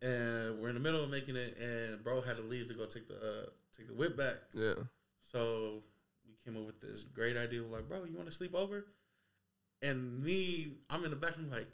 [0.00, 2.84] and we're in the middle of making it, and bro had to leave to go
[2.86, 4.36] take the uh, take the whip back.
[4.54, 4.74] yeah.
[5.32, 5.82] So
[6.26, 8.86] we came up with this great idea of like, bro, you want to sleep over?
[9.82, 11.34] And me, I'm in the back.
[11.36, 11.66] I'm like,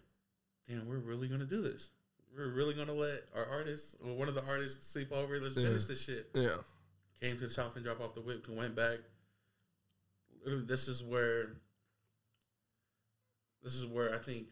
[0.69, 1.91] damn, we're really gonna do this.
[2.37, 5.39] We're really gonna let our artist or one of the artists sleep over.
[5.39, 5.69] Let's Yeah.
[5.69, 6.31] finish this shit.
[6.35, 6.63] Yeah.
[7.21, 8.99] Came to the south and dropped off the whip and went back.
[10.45, 11.57] Literally, this is where.
[13.63, 14.49] This is where I think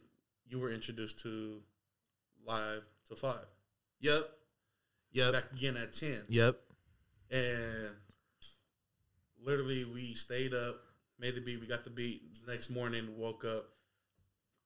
[0.47, 1.63] you were introduced to
[2.47, 3.47] live to five.
[4.01, 4.39] yep,
[5.11, 6.25] yep, Back again at ten.
[6.29, 6.59] yep.
[7.31, 7.95] And
[9.39, 10.81] literally, we stayed up,
[11.19, 11.61] made the beat.
[11.61, 12.23] We got the beat.
[12.47, 13.69] The next morning, woke up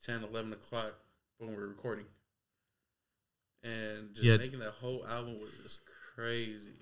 [0.02, 0.94] 10, 11 o'clock
[1.38, 2.06] when we were recording.
[3.66, 4.36] And just Yeah.
[4.36, 5.80] making that whole album was just
[6.14, 6.72] crazy.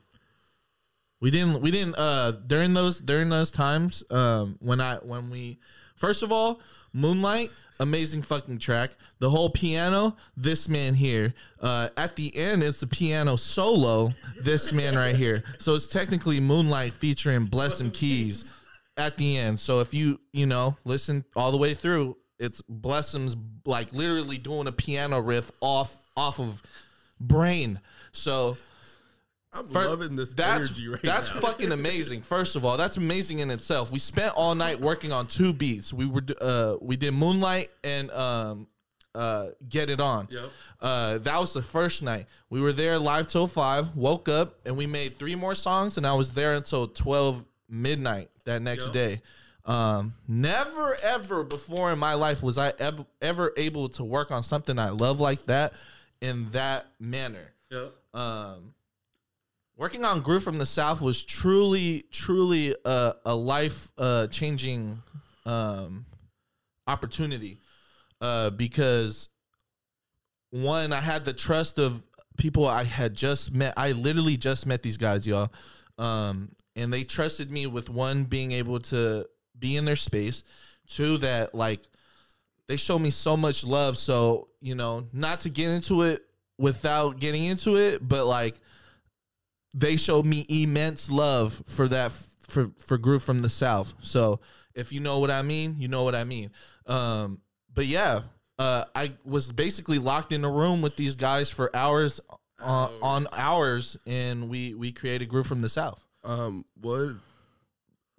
[1.21, 5.59] We didn't we didn't uh during those during those times um when I when we
[5.97, 6.61] first of all
[6.93, 12.81] Moonlight amazing fucking track the whole piano this man here uh at the end it's
[12.81, 14.11] the piano solo
[14.43, 18.53] this man right here so it's technically Moonlight featuring Blessing Keys
[18.99, 23.35] at the end so if you you know listen all the way through it's Blessing's
[23.65, 26.63] like literally doing a piano riff off off of
[27.21, 27.81] Brain
[28.13, 28.57] so
[29.53, 31.41] I'm loving this that's, energy right that's now.
[31.49, 32.23] fucking amazing.
[32.23, 33.93] First of all, that's amazing in itself.
[33.93, 35.93] We spent all night working on two beats.
[35.93, 38.67] We were uh we did Moonlight and um
[39.15, 40.27] uh Get It On.
[40.29, 40.43] Yep.
[40.81, 42.27] Uh that was the first night.
[42.51, 46.07] We were there live till 5, woke up and we made three more songs and
[46.07, 48.93] I was there until 12 midnight that next Yep.
[48.93, 49.23] day.
[49.67, 54.43] Um never ever before in my life was I ever, ever able to work on
[54.43, 55.75] something I love like that
[56.21, 57.93] in that manner Yep.
[58.15, 58.75] um,
[59.77, 65.03] working on Groove from the South was truly, truly a, a life uh, changing
[65.47, 66.07] um,
[66.87, 67.59] opportunity
[68.21, 69.29] uh, because
[70.51, 72.05] one, I had the trust of
[72.37, 73.75] people I had just met.
[73.77, 75.53] I literally just met these guys, y'all.
[75.99, 79.27] Um, and they trusted me with one being able to
[79.59, 80.43] be in their space,
[80.87, 81.81] two that like
[82.69, 83.97] they showed me so much love.
[83.97, 86.23] So you know, not to get into it
[86.59, 88.61] without getting into it, but like
[89.73, 92.13] they showed me immense love for that
[92.49, 93.95] for for Groove from the South.
[94.03, 94.41] So
[94.75, 96.51] if you know what I mean, you know what I mean.
[96.87, 97.41] Um,
[97.73, 98.23] but yeah,
[98.59, 102.21] uh, I was basically locked in a room with these guys for hours
[102.61, 106.03] on, on hours, and we we created Groove from the South.
[106.23, 107.11] um what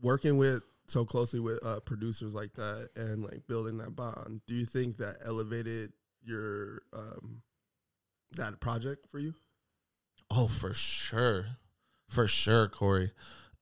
[0.01, 4.53] working with so closely with uh producers like that and like building that bond do
[4.53, 5.91] you think that elevated
[6.23, 7.41] your um
[8.37, 9.33] that project for you
[10.31, 11.45] Oh, for sure.
[12.09, 13.11] For sure, Corey.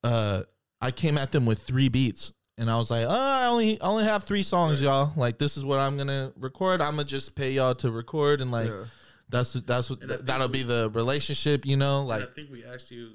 [0.04, 0.44] Uh
[0.82, 3.86] I came at them with three beats and I was like, oh, I only I
[3.88, 5.12] only have three songs, y'all.
[5.18, 6.82] Like this is what I'm gonna record.
[6.82, 8.86] I'm gonna just pay y'all to record and like Yeah.
[9.30, 12.06] that's that's what think that'll we- be the relationship, you know?
[12.06, 13.12] Like I think we asked you,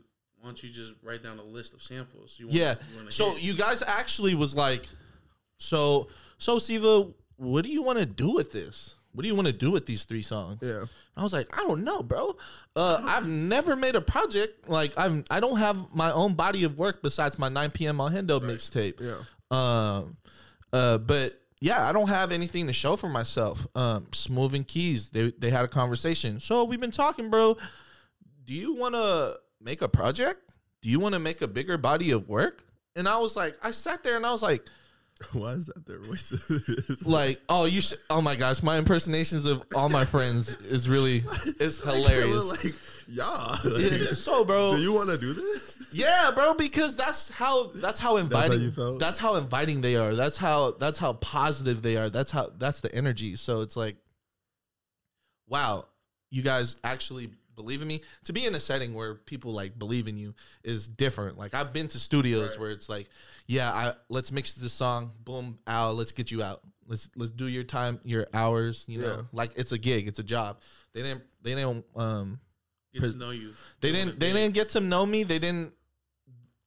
[0.49, 2.37] why don't you just write down a list of samples?
[2.39, 2.75] You want, Yeah.
[3.05, 3.43] You So hit?
[3.43, 4.87] you guys actually was like,
[5.59, 8.95] so so Siva, what do you want to do with this?
[9.13, 10.59] What do you want to do with these three songs?
[10.63, 10.85] yeah
[11.17, 12.37] I was like, I don't know, bro.
[12.77, 15.25] Uh, I've never made a project like I've.
[15.31, 18.01] I don't have my own body of work besides my 9 p.m.
[18.01, 19.01] on Hendo mixtape.
[19.01, 19.17] yeah
[19.51, 20.17] Um,
[20.73, 23.67] uh, but yeah, I don't have anything to show for myself.
[23.75, 26.39] Um, Smooth and Keys, they they had a conversation.
[26.39, 27.57] So we've been talking, bro.
[28.45, 30.53] Do you want to make a project?
[30.83, 32.65] Do you want to make a bigger body of work?
[32.97, 34.65] And I was like, I sat there and I was like,
[35.33, 37.99] why is that their voices like, oh, you should.
[38.09, 41.25] Oh my gosh, my impersonations of all my friends is really
[41.59, 42.65] is Like, hilarious.
[42.65, 42.75] like
[43.09, 47.69] yeah Yeah, so, bro, do you want to do this Yeah, bro, because that's how
[47.75, 48.99] that's how inviting you felt?
[49.01, 50.15] that's how inviting they are.
[50.15, 52.11] That's how that's how positive they are.
[52.11, 53.35] That's how that's the energy.
[53.35, 53.97] So it's like
[55.49, 55.87] wow,
[56.31, 58.01] you guys actually believe in me.
[58.25, 60.35] To be in a setting where people like believe in you
[60.65, 61.37] is different.
[61.37, 62.61] Like I've been to studios Right.
[62.61, 63.11] where it's like,
[63.47, 66.63] yeah, I let's mix this song, boom, out, let's get you out.
[66.87, 69.27] Let's let's do your time, your hours, you know.
[69.33, 70.61] Like it's a gig, it's a job.
[70.95, 72.41] They didn't they didn't um
[72.95, 73.53] get to know you.
[73.81, 74.21] they You didn't.
[74.21, 75.25] They didn't get to know me.
[75.25, 75.73] They didn't.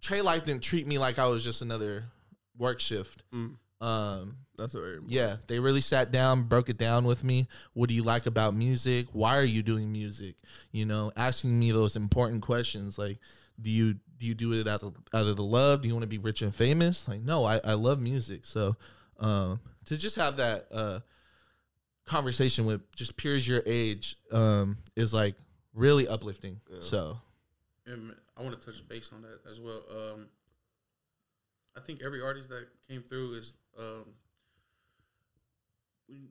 [0.01, 2.03] Trey Life didn't treat me like I was just another
[2.57, 3.23] work shift.
[3.33, 3.55] Mm.
[3.81, 4.37] Um.
[4.57, 5.11] that's very important.
[5.11, 7.47] Yeah, they really sat down, broke it down with me.
[7.73, 9.07] What do you like about music?
[9.11, 10.35] Why are you doing music?
[10.71, 13.17] You know, asking me those important questions like,
[13.59, 15.81] do you do you do it out of out of the love?
[15.81, 17.07] Do you want to be rich and famous?
[17.07, 18.45] Like, no, I I love music.
[18.45, 18.75] So,
[19.19, 20.99] um, to just have that uh
[22.05, 25.35] conversation with just peers your age um is like
[25.73, 26.59] really uplifting.
[26.81, 27.17] So.
[27.87, 29.81] And I want to touch base on that as well.
[29.89, 30.27] Um,
[31.75, 34.05] I think every artist that came through is um,
[36.07, 36.29] we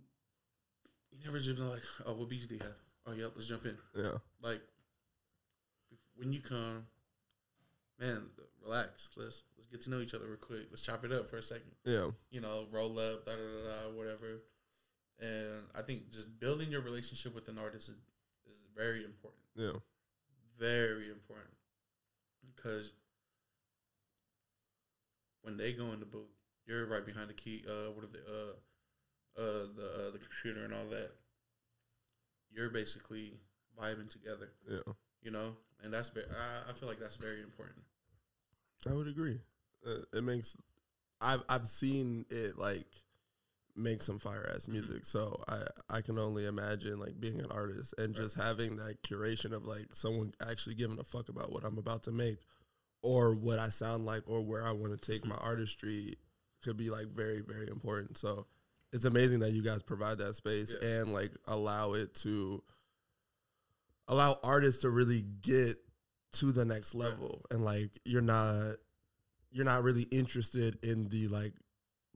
[1.12, 2.76] we never just been like, oh, what beats do you have?
[3.06, 3.76] Oh, yep, let's jump in.
[3.96, 4.60] yeah Like
[6.16, 6.86] when you come,
[7.98, 8.22] man,
[8.62, 9.10] relax.
[9.16, 10.66] Let's let's get to know each other real quick.
[10.70, 11.72] Let's chop it up for a second.
[11.84, 14.42] yeah You know, roll up, da da da da, whatever.
[15.20, 17.96] And I think just building your relationship with an artist is,
[18.46, 19.72] is very important yeah
[20.58, 21.54] very important
[22.54, 22.92] because
[25.42, 26.24] when they go in the booth,
[26.66, 27.64] you're right behind the key.
[27.68, 31.10] Uh, what are the uh, uh, the uh, the computer and all that.
[32.52, 33.34] You're basically
[33.78, 34.92] vibing together, yeah
[35.22, 36.26] you know, and that's very.
[36.26, 37.84] I, I feel like that's very important.
[38.88, 39.38] I would agree.
[39.86, 40.56] Uh, it makes
[41.20, 42.86] I've I've seen it like
[43.76, 45.04] make some fire ass music.
[45.04, 49.52] So I I can only imagine like being an artist and just having that curation
[49.52, 52.38] of like someone actually giving a fuck about what I'm about to make
[53.02, 56.16] or what I sound like or where I want to take my artistry
[56.62, 58.18] could be like very very important.
[58.18, 58.46] So
[58.92, 60.88] it's amazing that you guys provide that space Yeah.
[60.88, 62.62] and like allow it to
[64.08, 65.76] allow artists to really get
[66.32, 68.74] to the next level and like you're not
[69.50, 71.52] you're not really interested in the like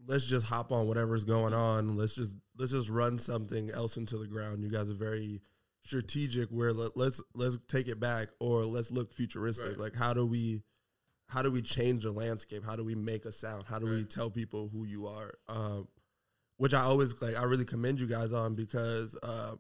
[0.06, 4.16] let's just hop on whatever's going on let's just let's just run something else into
[4.18, 5.40] the ground you guys are very
[5.82, 9.78] strategic where let, let's let's take it back or let's look futuristic Right.
[9.78, 10.62] like how do we
[11.34, 14.04] how do we change the landscape how do we make a sound how do we
[14.04, 15.88] tell people who you are um
[16.58, 19.58] which i always like i really commend you guys on because um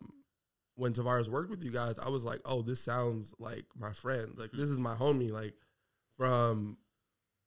[0.76, 4.34] when Tavares worked with you guys, I was like, oh, this sounds like my friend.
[4.36, 5.30] Like this is my homie.
[5.30, 5.54] Like
[6.16, 6.76] from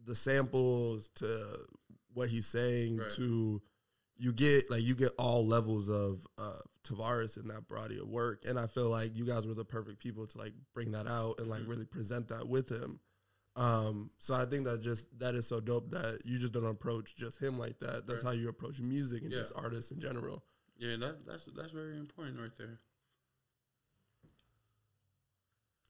[0.06, 1.46] the samples to
[2.14, 3.10] what he's saying Right.
[3.12, 3.62] to
[4.16, 8.44] you get like you get all levels of uh Tavares in that body of work.
[8.48, 11.40] And I feel like you guys were the perfect people to like bring that out
[11.40, 11.68] and like Mhm.
[11.68, 13.02] really present that with him.
[13.58, 17.16] Um, so I think that just that is so dope that you just don't approach
[17.16, 18.06] just him like that.
[18.08, 18.30] That's Right.
[18.36, 19.40] how you approach music and Yeah.
[19.40, 20.44] just artists in general.
[20.78, 22.80] Yeah, that, that's that's very important right there.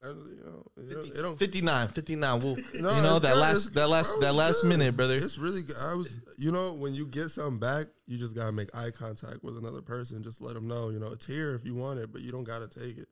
[0.02, 2.40] And, you know, 50, it don't 59, 59.
[2.40, 3.40] We'll, No, you know that good.
[3.40, 4.68] last that last bro, that last good.
[4.70, 5.16] minute, brother.
[5.16, 5.76] It's really good.
[5.76, 9.44] I was, you know, when you get something back, you just gotta make eye contact
[9.44, 10.24] with another person.
[10.24, 12.44] Just let them know, you know, it's here if you want it, but you don't
[12.44, 13.10] gotta take it.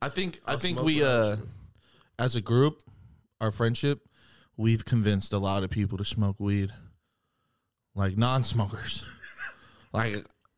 [0.00, 1.48] I think I I'll think we uh you.
[2.18, 2.82] as a group,
[3.42, 4.08] our friendship,
[4.56, 6.70] we've convinced a lot of people to smoke weed.
[7.94, 9.04] Like non-smokers.
[9.92, 10.14] like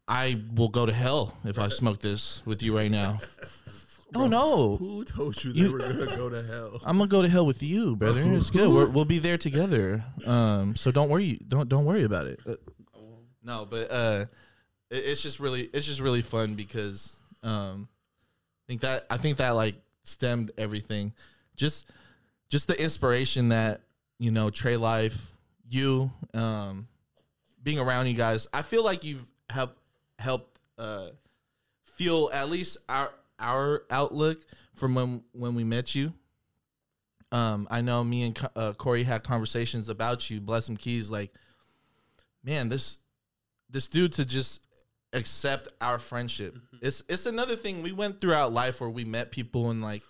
[0.06, 3.18] I will go to hell if I smoke this with you right now.
[4.16, 4.76] Oh no.
[4.76, 6.80] Who told you they You- were gonna go to hell?
[6.84, 8.22] I'm gonna go to hell with you, brother.
[8.22, 8.72] It's good.
[8.72, 10.04] We're, we'll be there together.
[10.24, 11.40] Um, so don't worry.
[11.48, 12.38] Don't don't worry about it.
[12.46, 12.54] Uh,
[13.42, 14.26] no, but uh,
[14.88, 19.38] it, it's just really it's just really fun because um, I think that I think
[19.38, 19.74] that like
[20.04, 21.12] stemmed everything.
[21.56, 21.90] Just
[22.48, 23.80] just the inspiration that
[24.18, 25.32] you know Trey Life,
[25.68, 26.88] you, um,
[27.62, 28.46] being around you guys.
[28.52, 29.80] I feel like you've helped
[30.18, 31.08] helped uh,
[31.84, 34.38] feel at least our our outlook
[34.74, 36.12] from when when we met you.
[37.32, 40.40] Um, I know me and uh, Corey had conversations about you.
[40.40, 41.10] Bless Em Keys.
[41.10, 41.34] Like,
[42.44, 42.98] man, this
[43.68, 44.66] this dude to just
[45.12, 46.56] accept our friendship.
[46.80, 50.02] It's it's another thing we went throughout life where we met people and like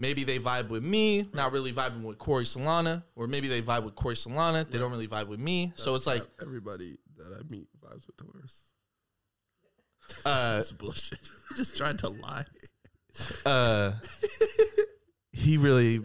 [0.00, 3.84] maybe they vibe with me, not really vibing with Corey Solana, or maybe they vibe
[3.84, 5.72] with Corey Solana, they don't really vibe with me.
[5.76, 8.64] so it's like everybody that I meet vibes with the worst.
[10.24, 11.20] uh That's bullshit.
[11.56, 12.44] just trying to lie.
[13.46, 13.92] uh
[15.32, 16.00] he really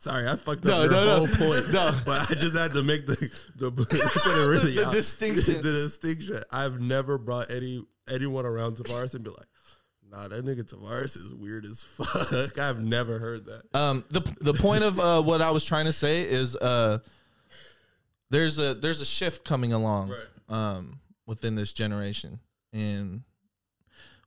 [0.00, 1.16] Sorry, I fucked No, up your no, no.
[1.16, 1.72] whole point.
[1.72, 1.90] No.
[2.06, 3.16] but I just had to make the
[3.56, 5.54] the put it really The distinction.
[5.56, 6.40] the distinction.
[6.52, 9.46] I've never brought any anyone around Tavares and be like,
[10.10, 13.62] "Nah, that nigga Tavares is weird as fuck." I've never heard that.
[13.78, 16.98] Um, the the point of uh, what I was trying to say is uh,
[18.30, 20.20] there's a there's a shift coming along Right.
[20.48, 22.40] um, within this generation,
[22.72, 23.22] and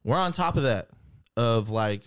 [0.03, 0.87] we're on top of that.
[1.37, 2.01] Of like,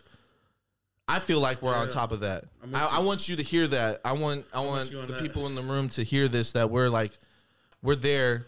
[1.08, 2.44] I feel like we're on top of that.
[2.74, 4.00] I, I want you to hear that.
[4.04, 5.20] I want I with want the that.
[5.22, 6.52] people in the room to hear this.
[6.52, 7.12] That we're like,
[7.82, 8.44] we're there,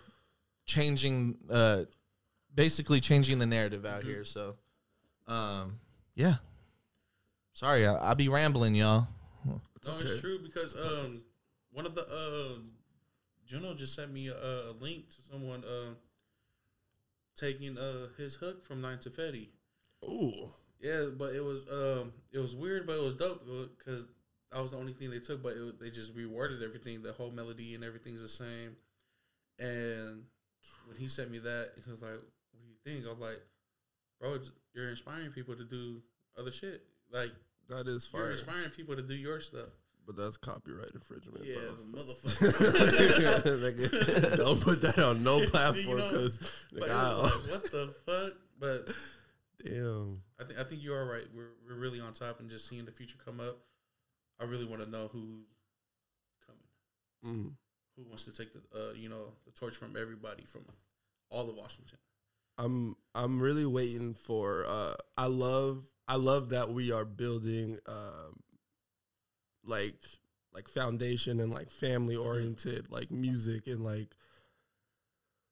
[0.67, 1.85] changing, uh,
[2.55, 4.09] basically changing the narrative out Mm-hmm.
[4.11, 4.25] here.
[4.25, 4.57] So,
[5.29, 5.79] um,
[6.15, 6.35] yeah.
[7.53, 9.09] Sorry, I, I be rambling, y'all.
[9.45, 10.03] No, okay.
[10.03, 11.21] it's true because um,
[11.73, 12.59] one of the uh,
[13.47, 15.95] Juno just sent me a, a link to someone uh,
[17.37, 19.49] taking uh his hook from Nine to Fetty.
[20.05, 20.51] Ooh,
[20.81, 23.47] Yeah, but it was um, it was weird, but it was dope
[23.79, 24.07] because
[24.53, 25.43] that was the only thing they took.
[25.43, 27.03] But it, they just reworded everything.
[27.03, 28.77] The whole melody and everything's the same.
[29.59, 30.25] And
[30.87, 33.41] when he sent me that, he was like, "What do you think?" I was like,
[34.21, 36.03] "Bro, it's- you're inspiring people to do
[36.39, 36.83] other shit.
[37.11, 37.33] Like
[37.69, 38.23] that is fire.
[38.23, 39.69] you're inspiring people to do your stuff."
[40.07, 41.45] But that's copyright infringement.
[41.45, 41.75] Yeah, bro.
[41.75, 43.37] the motherfucker.
[44.31, 46.39] Like, don't put that on no platform because
[46.73, 48.33] But it was like, what the fuck?
[48.61, 48.95] But
[49.65, 50.23] damn.
[50.41, 51.25] I think I think you are right.
[51.35, 53.59] We're we're really on top, and just seeing the future come up.
[54.41, 55.47] I really want to know who's
[56.47, 57.37] coming.
[57.39, 57.53] Mm.
[57.97, 60.67] Who wants to take the uh, you know the torch from everybody from
[61.31, 61.99] all of Washington?
[62.59, 68.41] I'm I'm really waiting for uh I love I love that we are building um
[69.65, 70.03] like
[70.53, 74.09] like foundation and like family oriented like music and like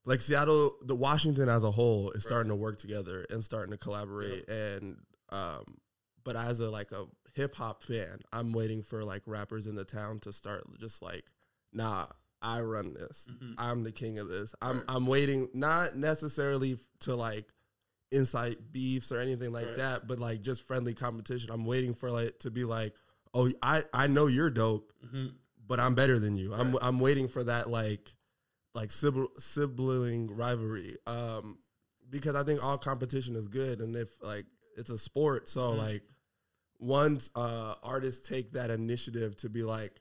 [0.06, 3.78] like Seattle the Washington as a whole is starting to work together and starting to
[3.78, 4.96] collaborate and
[5.30, 5.64] um
[6.24, 9.84] but as a like a hip hop fan I'm waiting for like rappers in the
[9.84, 11.24] town to start just like
[11.72, 12.06] nah
[12.44, 13.26] I run this.
[13.30, 13.54] Mhm.
[13.58, 14.54] I'm the king of this.
[14.62, 14.84] I'm Right.
[14.88, 17.46] I'm waiting not necessarily to like
[18.12, 19.76] incite beefs or anything like Right.
[19.76, 21.50] that, but like just friendly competition.
[21.50, 22.94] I'm waiting for like to be like,
[23.32, 25.28] oh, I I know you're dope, hmm
[25.66, 26.52] but I'm better than you.
[26.54, 28.14] I'm I'm waiting for that like
[28.74, 30.98] like sibling, sibling rivalry.
[31.06, 31.58] Um,
[32.10, 34.44] because I think all competition is good, and if like
[34.76, 35.78] it's a sport, so Mhm.
[35.78, 36.02] like
[36.78, 40.00] once uh artists take that initiative to be like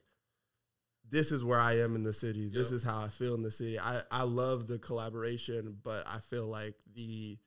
[1.08, 2.48] this is where I am in the city.
[2.48, 2.76] This Yep.
[2.76, 3.78] is how I feel in the city.
[3.78, 7.38] I, I love the collaboration, but I feel like the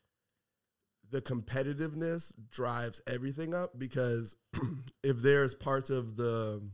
[1.09, 4.35] the competitiveness drives everything up because
[5.03, 6.69] if there's parts of the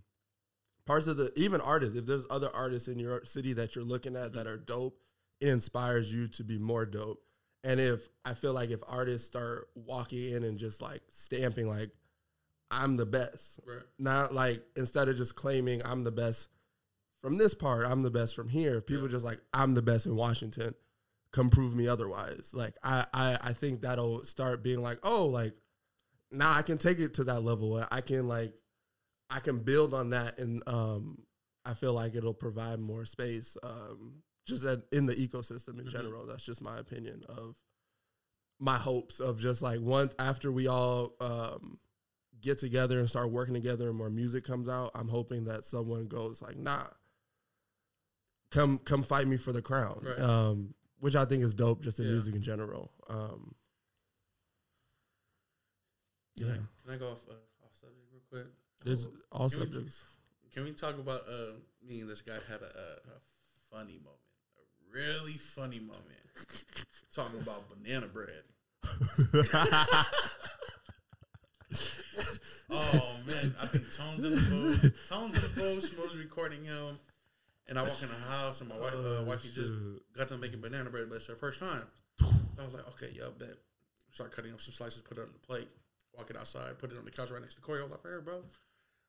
[0.86, 4.16] parts of the even artists, if there's other artists in your city that you're looking
[4.16, 4.56] at that mm-hmm.
[4.56, 5.00] are dope,
[5.40, 7.22] it inspires you to be more dope.
[7.64, 11.92] And if I feel like if artists start walking in and just like stamping like
[12.72, 13.84] I'm the best, Right.
[14.00, 16.48] not like instead of just claiming I'm the best
[17.24, 18.76] from this part, I'm the best from here.
[18.78, 19.12] If people Yeah.
[19.12, 20.76] just like I'm the best in Washington,
[21.32, 22.52] come prove me otherwise.
[22.54, 25.56] Like I, I I think that'll start being like, oh, like
[26.32, 27.72] now I can take it to that level.
[27.72, 28.54] where I can like
[29.30, 31.26] I can build on that and um
[31.66, 35.92] I feel like it'll provide more space um just at, in the ecosystem in Mhm.
[35.92, 36.26] general.
[36.28, 37.56] That's just my opinion of
[38.60, 41.80] my hopes of just like once after we all um
[42.42, 46.08] get together and start working together and more music comes out, I'm hoping that someone
[46.08, 46.88] goes like, nah,
[48.54, 50.00] come come fight me for the crown.
[50.06, 50.20] Right.
[50.20, 52.12] Um, which I think is dope just in Yeah.
[52.12, 52.92] music in general.
[53.10, 53.54] Um,
[56.38, 56.54] Can, yeah.
[56.54, 57.34] I, can I go off uh,
[57.66, 58.52] off subject real quick?
[58.86, 60.04] There's all Can we- subjects.
[60.54, 61.54] Can we talk about uh,
[61.88, 63.20] me and this guy had a, a, a
[63.72, 64.22] funny moment,
[64.56, 66.04] a really funny moment,
[67.16, 68.44] talking about banana bread.
[72.70, 74.96] Oh man, I think Tone's in the booth.
[75.10, 75.96] Tone's in the booth.
[75.96, 76.98] Schmo's recording him,
[77.68, 79.74] and I walk in the house, and my wife, uh, Oh, wifey just
[80.16, 81.84] got them making banana bread, but it's her first time.
[82.22, 83.56] I was like, okay, yeah, bet.
[84.12, 85.68] Start cutting up some slices, put it on the plate,
[86.16, 87.80] walk it outside, put it on the couch right next to Corey.
[87.80, 88.42] I was like, here, bro,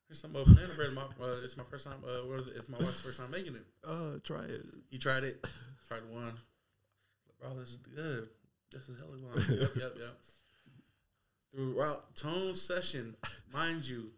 [0.07, 0.93] here's some uh, banana bread.
[0.93, 1.97] My, uh, it's my first time.
[2.03, 2.53] Uh, what is it?
[2.57, 3.65] it's my wife's first time making it.
[3.87, 4.65] Uh, try it.
[4.89, 5.45] He tried it,
[5.87, 6.33] tried one.
[7.39, 8.29] Bro, this is good.
[8.71, 9.59] This is hella good.
[9.59, 10.17] yep, yep, yep.
[11.53, 13.15] Throughout Tone's session,
[13.53, 14.09] mind you,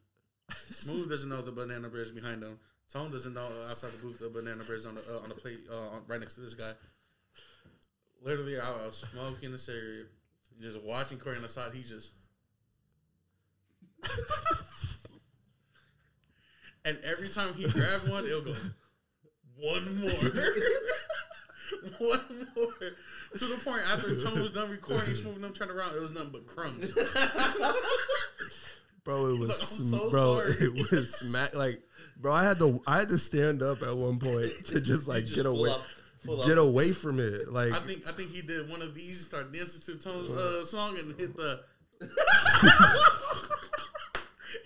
[0.72, 2.58] Smooth doesn't know the banana bread is behind him.
[2.92, 5.36] Tone doesn't know outside the booth the banana bread is on the uh, on the
[5.36, 6.72] plate uh, on, right next to this guy.
[8.24, 10.06] Literally, I was smoking a cigarette,
[10.62, 11.74] just watching Corey on the side.
[11.74, 12.12] He just.
[16.86, 18.56] and every time he grabbed one, it'll go,
[19.58, 20.12] one more.
[22.00, 22.74] one more.
[23.38, 26.12] To the point after Tone was done recording, he's and them turning around, it was
[26.12, 26.98] nothing but crumbs.
[29.04, 29.28] bro.
[29.34, 30.40] It was I'm sm- so bro.
[30.40, 30.54] sorry.
[30.60, 31.54] It was smack.
[31.56, 31.82] Like,
[32.20, 35.24] bro, I had to I had to stand up at one point to just like
[35.24, 35.86] just get away, up-
[36.46, 36.66] get up.
[36.66, 37.52] away from it.
[37.52, 40.64] Like, I think I think he did one of these, start dancing to Tone's uh,
[40.66, 41.62] song and hit the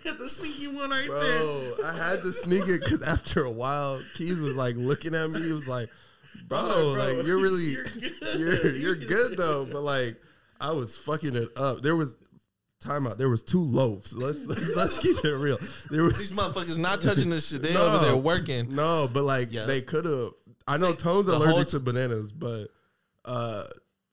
[0.03, 1.39] hit the sneaky one right there.
[1.39, 5.29] bro, I had to sneak it because after a while, Keys was like looking at
[5.29, 5.41] me.
[5.41, 5.89] He was like,
[6.47, 7.63] bro, like, bro, like you're really
[7.99, 8.39] you're good.
[8.39, 9.65] you're you're good though.
[9.65, 10.21] But like,
[10.59, 11.81] I was fucking it up.
[11.81, 12.15] There was.
[12.81, 13.17] Time out.
[13.19, 14.11] There was two loaves.
[14.13, 15.57] Let's let's, let's keep it real.
[15.89, 17.61] There was These motherfuckers not touching this shit.
[17.61, 17.85] They No.
[17.87, 18.73] over there working.
[18.75, 19.65] No, but like Yeah.
[19.65, 20.31] they could have.
[20.67, 22.67] I know Tone's allergic whole- to bananas, but
[23.25, 23.63] uh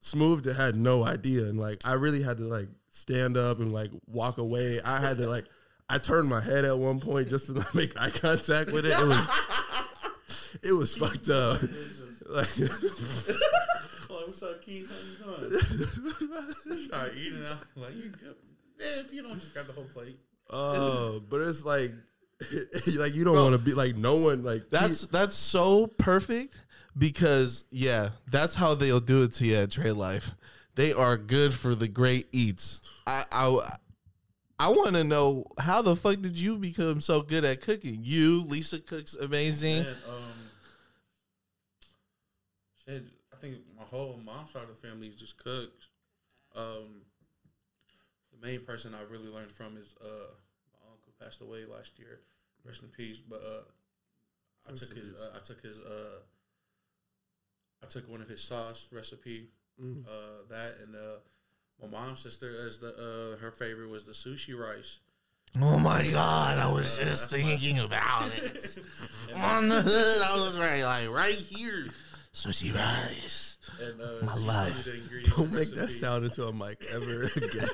[0.01, 3.91] Smooth had no idea, and like I really had to like stand up and like
[4.07, 4.81] walk away.
[4.85, 5.47] I had to like
[5.89, 8.93] I turned my head at one point just to not make eye contact with it.
[8.93, 9.27] It was
[10.63, 11.61] it was fucked up.
[12.29, 14.91] Like Like, what's up, Keith?
[15.25, 16.79] How you doing?
[16.85, 17.43] Start eating.
[17.77, 18.35] I'm like, you good?
[18.79, 20.19] Man, if you don't just grab the whole plate.
[20.51, 21.93] oh, but it's like
[22.97, 26.61] like you don't want to be like no one like That's that's so perfect
[26.97, 30.35] because yeah, that's how they'll do it to you at Trey Life.
[30.75, 32.81] They are good for the great eats.
[33.07, 33.77] I I,
[34.61, 37.99] I want to know how the fuck did you become so good at cooking?
[38.03, 39.79] You, Lisa cooks amazing.
[39.79, 40.51] And, um,
[42.87, 45.89] shit, I think my whole mom's side of the family just cooks.
[46.57, 47.03] Um,
[48.41, 52.21] the main person I really learned from is uh, my uncle passed away last year.
[52.65, 53.21] Rest in peace.
[53.21, 53.63] But uh,
[54.67, 55.13] I Rest took his.
[55.13, 55.81] Uh, I took his.
[55.81, 56.21] Uh,
[57.83, 59.49] I took one of his sauce recipe.
[59.83, 60.05] Mm.
[60.07, 60.11] Uh,
[60.51, 61.19] that and uh,
[61.81, 62.89] my mom's sister as the
[63.37, 64.99] uh, her favorite was the sushi rice.
[65.61, 68.79] Oh my god, I was Uh, just that's my- thinking about it.
[69.37, 71.87] On the hood, I was right like right here.
[72.35, 73.57] Sushi rice.
[73.81, 74.85] and, uh, My she told me life.
[75.37, 75.93] don't and make that recipe.
[75.99, 77.69] sound into a mic ever again.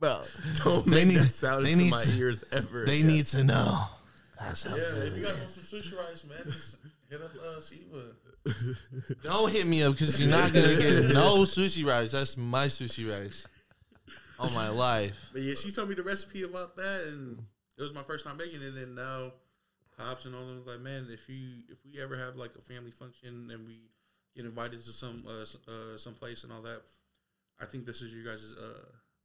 [0.00, 0.22] Bro,
[0.64, 2.84] don't They make need- that sound they into need my to- ears ever.
[2.86, 3.06] they again.
[3.06, 3.84] need to know.
[4.40, 6.76] That's how Yeah, if you it guys want some sushi rice, man, just
[7.10, 8.02] Hit up uh, Siva.
[9.22, 12.12] Don't hit me up because you're not gonna get no sushi rice.
[12.12, 13.46] That's my sushi rice.
[14.38, 15.28] All my life.
[15.32, 17.38] But yeah, she told me the recipe about that, and
[17.76, 18.74] it was my first time making it.
[18.74, 19.32] And now,
[19.98, 22.62] pops and all them was like, man, if you if we ever have like a
[22.62, 23.80] family function and we
[24.36, 26.80] get invited to some uh, uh some place and all that,
[27.60, 28.78] I think this is your guys' uh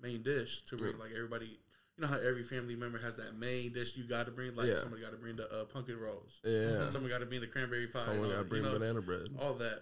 [0.06, 1.60] main dish to bring like everybody.
[1.98, 4.54] You know how every family member has that main dish you got to bring.
[4.56, 4.80] Like Yeah.
[4.80, 6.40] somebody got to bring the uh, pumpkin rolls.
[6.44, 6.90] Yeah.
[6.90, 8.00] Someone got to bring the cranberry pie.
[8.00, 9.28] Someone got to bring you know, banana bread.
[9.40, 9.80] all that.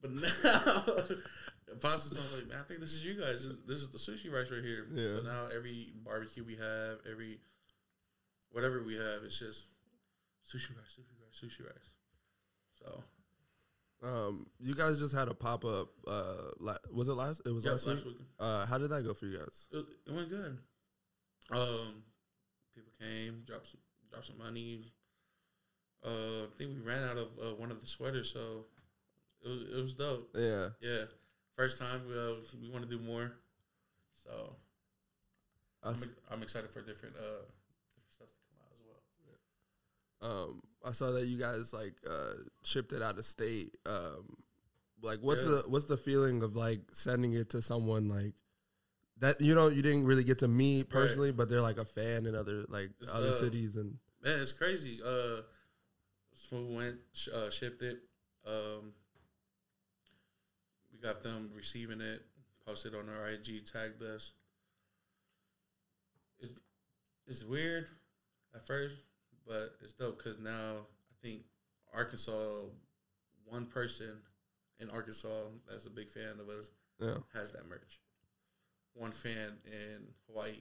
[0.00, 0.84] But now,
[1.80, 3.46] Pops is like, man, I think this is you guys.
[3.46, 4.86] This, this is the sushi rice right here.
[4.92, 5.16] Yeah.
[5.16, 7.38] So now every barbecue we have, every
[8.50, 9.64] whatever we have, it's just
[10.50, 11.90] sushi rice, sushi rice, sushi rice.
[12.80, 13.02] So
[14.02, 15.88] Um, you guys just had a pop up.
[16.06, 17.42] Uh, la- was it last?
[17.44, 18.18] It was yeah, last, last week.
[18.18, 19.68] week Uh, how did that go for you guys?
[19.72, 20.58] it, it went good.
[21.50, 22.02] Um,
[22.74, 23.80] people came, dropped some,
[24.10, 24.84] dropped some money.
[26.04, 28.66] Uh, I think we ran out of uh, one of the sweaters, so
[29.42, 30.30] it was, it was dope.
[30.34, 30.68] Yeah.
[30.80, 31.04] Yeah,
[31.56, 33.32] first time we uh, we want to do more,
[34.14, 34.54] so
[35.82, 35.96] I'm,
[36.30, 37.42] I'm excited for different uh
[37.82, 39.02] different stuff to come out as well.
[40.22, 43.76] Um, I saw that you guys like uh, shipped it out of state.
[43.86, 44.36] Um,
[45.02, 45.50] like, what's Yeah.
[45.50, 48.32] the what's the feeling of like sending it to someone like
[49.18, 49.40] that?
[49.40, 52.34] You know, you didn't really get to meet personally, but they're like a fan in
[52.34, 55.00] other like It's, other uh, cities and Man, it's crazy.
[55.04, 55.42] Uh,
[56.34, 57.98] Smooth went sh- uh, shipped it.
[58.46, 58.92] Um,
[60.92, 62.22] we got them receiving it,
[62.66, 64.32] posted on our IG, tagged us.
[66.40, 66.52] It's
[67.26, 67.86] it's weird
[68.54, 68.96] at first,
[69.48, 70.50] but it's dope because now
[71.10, 71.42] I think
[71.94, 72.64] Arkansas,
[73.46, 74.18] one person
[74.78, 76.70] in Arkansas that's a big fan of us
[77.00, 77.98] yeah, has that merch.
[78.94, 80.60] One fan in Hawaii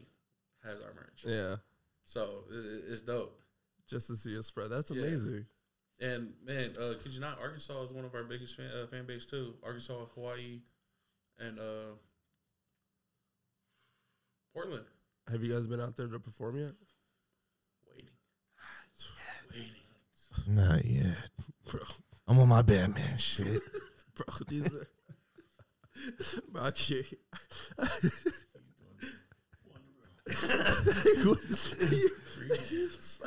[0.63, 1.23] has our merch.
[1.25, 1.57] yeah.
[2.05, 3.37] So it, it- it's dope.
[3.89, 5.03] Just to see it spread, that's Yeah.
[5.03, 5.45] amazing.
[5.99, 9.05] And man, uh, kid you not, Arkansas is one of our biggest fan, uh, fan
[9.05, 9.55] base too.
[9.63, 10.59] Arkansas, Hawaii,
[11.39, 11.95] and uh,
[14.53, 14.85] Portland.
[15.31, 16.71] Have you guys been out there to perform yet,
[17.89, 18.09] Waiting,
[19.51, 20.36] waiting.
[20.47, 21.17] Not yet.
[21.69, 21.81] bro?
[22.27, 23.61] I'm on my Batman shit.
[24.15, 24.87] Bro, these are.
[26.51, 27.05] bro, I can't.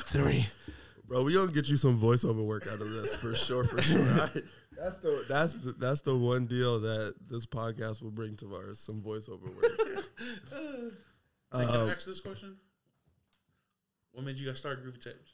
[0.07, 0.47] Three.
[1.07, 4.01] Bro, we gonna get you some voiceover work out of this for sure, for sure.
[4.21, 4.41] I-
[4.77, 8.79] that's the that's the that's the one deal that this podcast will bring to ours,
[8.79, 9.65] some voiceover work.
[10.19, 10.89] Hey,
[11.51, 12.55] Um, can I ask this question?
[14.13, 15.33] What made you guys start Groovy Tapes?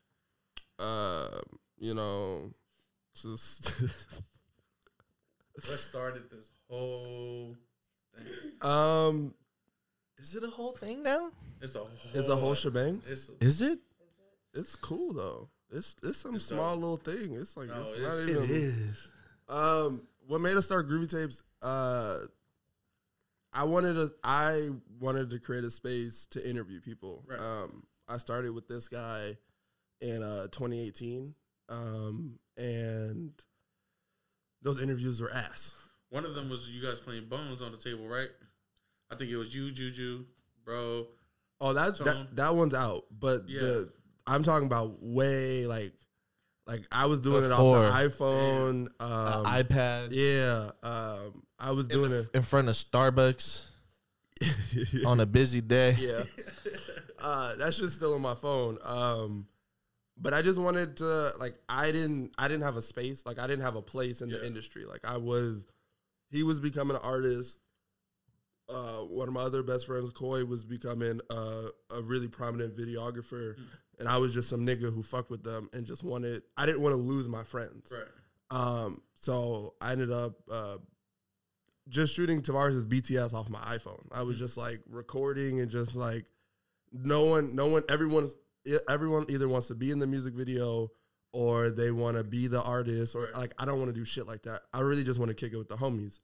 [0.79, 2.51] Um, you know,
[3.13, 3.71] just
[5.67, 7.55] What started this whole
[8.15, 8.69] thing?
[8.69, 9.33] um,
[10.19, 11.31] Is it a whole thing now?
[11.61, 11.89] It's a whole.
[12.13, 13.01] it's a whole shebang.
[13.07, 13.79] It's Is it?
[14.53, 15.49] It's cool though.
[15.71, 16.81] It's it's some It's small dope.
[16.81, 17.33] little thing.
[17.33, 18.55] It's like No, it's it's- not even.
[18.55, 19.11] is.
[19.49, 21.43] Um, what made us start Groovy Tapes?
[21.61, 22.19] Uh,
[23.53, 24.09] I wanted to.
[24.23, 24.69] I
[24.99, 27.23] wanted to create a space to interview people.
[27.27, 27.39] Right.
[27.39, 29.37] Um, I started with this guy
[30.01, 31.33] in uh 2018.
[31.69, 33.31] Um, and
[34.61, 35.75] those interviews were ass.
[36.09, 38.29] One of them was you guys playing Bones on the table, right?
[39.11, 40.25] I think it was you, Juju,
[40.65, 41.05] bro.
[41.59, 42.05] Oh, that Tone.
[42.05, 43.05] that that one's out.
[43.11, 43.59] But Yeah.
[43.61, 43.91] the
[44.25, 45.93] I'm talking about way like
[46.65, 47.77] like I was doing Before.
[47.85, 48.87] it off the iPhone.
[48.99, 50.71] Um, iPad yeah.
[50.83, 52.27] Um, I was doing in, it.
[52.33, 53.65] in front of Starbucks
[55.05, 55.95] on a busy day.
[55.99, 56.23] yeah.
[57.19, 58.77] Uh, that shit's still on my phone.
[58.83, 59.47] Um,
[60.19, 63.47] but I just wanted to like I didn't I didn't have a space like I
[63.47, 64.37] didn't have a place in Yeah.
[64.39, 64.85] the industry.
[64.85, 65.67] Like I was,
[66.29, 67.59] he was becoming an artist.
[68.69, 73.55] Uh, one of my other best friends, Coy, was becoming uh, a really prominent videographer,
[73.97, 76.43] and I was just some nigga who fucked with them and just wanted.
[76.57, 77.93] I didn't want to lose my friends.
[77.93, 78.03] Right.
[78.51, 80.77] Um, so I ended up uh,
[81.87, 84.05] just shooting Tavares' BTS off my iPhone.
[84.11, 86.25] I was just like recording and just like
[86.91, 88.35] no one, no one, everyone's
[88.89, 90.89] everyone either wants to be in the music video
[91.33, 94.27] or they want to be the artist or like I don't want to do shit
[94.27, 94.61] like that.
[94.73, 96.19] I really just want to kick it with the homies.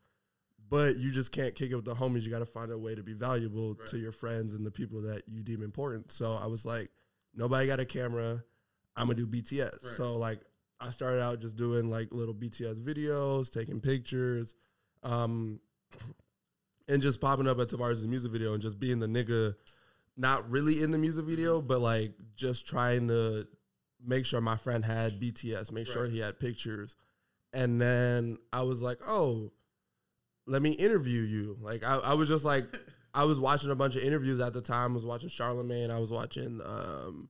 [0.70, 2.24] But you just can't kick it with the homies.
[2.24, 5.02] You got to find a way to be valuable to your friends and the people
[5.02, 6.12] that you deem important.
[6.12, 6.90] So I was like,
[7.36, 8.44] nobody got a camera.
[8.96, 9.72] I'm gonna do BTS.
[9.72, 9.94] Right.
[9.98, 10.40] So like
[10.80, 14.56] I started out just doing like little BTS videos, taking pictures,
[15.04, 15.60] um,
[16.88, 19.56] and just popping up at Tavares' music video and just being the nigga,
[20.16, 23.48] not really in the music video, but like just trying to
[24.06, 26.96] make sure my friend had BTS, make sure he had pictures.
[27.54, 29.52] And then I was like, oh,
[30.46, 31.58] let me interview you.
[31.62, 32.66] Like I, I was just like,
[33.14, 34.92] I was watching a bunch of interviews at the time.
[34.92, 35.92] I was watching Charlemagne.
[35.92, 37.30] I was watching um,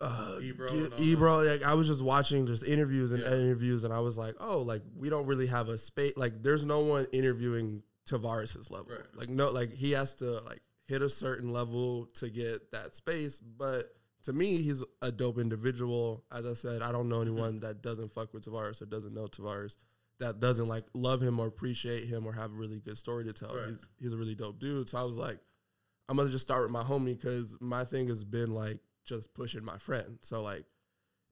[0.00, 3.32] uh, Ebro Ebro, like I was just watching just interviews and Yeah.
[3.34, 6.14] interviews, and I was like, oh, like we don't really have a space.
[6.16, 8.92] Like, there's no one interviewing Tavares's level.
[8.92, 9.00] Right.
[9.14, 13.38] Like, no, like he has to like hit a certain level to get that space.
[13.38, 13.84] But
[14.24, 16.24] to me, he's a dope individual.
[16.32, 17.28] As I said, I don't know Mm-hmm.
[17.32, 19.76] anyone that doesn't fuck with Tavares or doesn't know Tavares.
[20.18, 23.32] That doesn't like love him or appreciate him or have a really good story to
[23.32, 23.54] tell.
[23.54, 23.68] Right.
[23.68, 24.88] He's, he's a really dope dude.
[24.88, 25.38] So I was like,
[26.08, 29.64] I'm gonna just start with my homie because my thing has been like just pushing
[29.64, 30.18] my friend.
[30.22, 30.64] So like,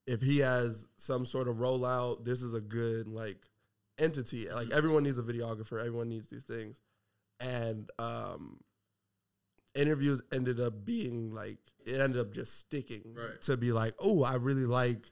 [0.07, 3.39] if he has some sort of rollout, this is a good like
[3.99, 4.49] entity.
[4.53, 5.81] Like everyone needs a videographer.
[5.81, 6.79] Everyone needs these things,
[7.41, 8.61] and um,
[9.77, 13.41] interviews ended up being like it ended up just sticking Right.
[13.43, 15.11] to be like, oh, I really like.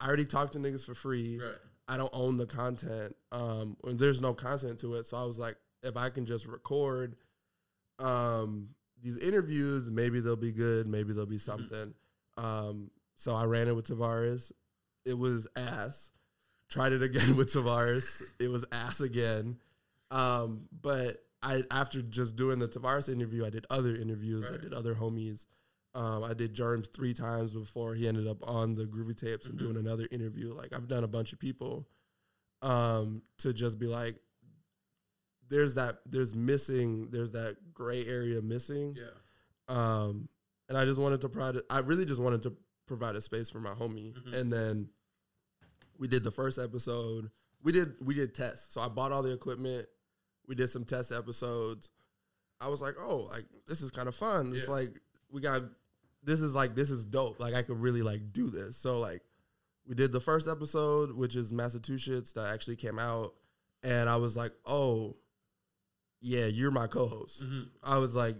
[0.00, 1.38] I already talked to niggas for free.
[1.42, 1.54] Right.
[1.88, 3.14] I don't own the content.
[3.32, 5.06] Um, and there's no content to it.
[5.06, 7.16] So I was like, if I can just record
[7.98, 8.70] um
[9.02, 11.94] these interviews, maybe they'll be good, maybe they'll be something.
[12.36, 14.50] Um, so I ran it with Tavares.
[15.04, 16.10] It was ass.
[16.68, 18.22] Tried it again with Tavares.
[18.40, 19.58] It was ass again.
[20.10, 24.50] Um, but I after just doing the Tavares interview, I did other interviews.
[24.52, 25.46] I did other homies.
[25.94, 29.58] Um, I did Germs three times before he ended up on the Groovy Tapes and
[29.58, 30.52] doing another interview.
[30.52, 31.88] Like I've done a bunch of people
[32.62, 34.16] um, to just be like,
[35.48, 38.96] there's that, there's missing, there's that gray area missing.
[38.96, 39.04] Yeah.
[39.68, 40.28] Um,
[40.68, 43.58] and I just wanted to provide, I really just wanted to provide a space for
[43.58, 44.12] my homie.
[44.12, 44.34] Mhm.
[44.34, 44.90] And then
[45.98, 47.30] we did the first episode.
[47.62, 48.74] We did, we did tests.
[48.74, 49.86] So I bought all the equipment.
[50.48, 51.90] We did some test episodes.
[52.60, 54.52] I was like, oh, like this is kind of fun.
[54.54, 54.72] It's Yeah.
[54.74, 55.62] like we got,
[56.24, 57.38] this is like this is dope.
[57.38, 58.76] Like I could really like do this.
[58.76, 59.20] So like
[59.86, 63.34] we did the first episode, which is Massachusetts, that actually came out,
[63.82, 65.16] and I was like, oh,
[66.20, 67.42] yeah, you're my co-host.
[67.42, 68.36] hmm I was like,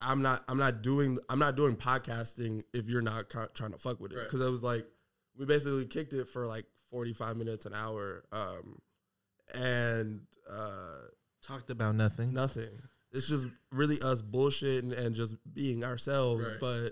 [0.00, 3.78] I'm not, I'm not doing, I'm not doing podcasting if you're not co- trying to
[3.78, 4.16] fuck with it.
[4.16, 4.24] Right.
[4.24, 4.86] Because I was like,
[5.38, 8.78] we basically kicked it for like 45 minutes, an hour, um,
[9.54, 11.02] and uh,
[11.46, 12.32] Talked about nothing.
[12.32, 12.70] nothing.
[13.12, 16.48] It's just really us bullshitting and just being ourselves.
[16.48, 16.60] Right.
[16.60, 16.90] But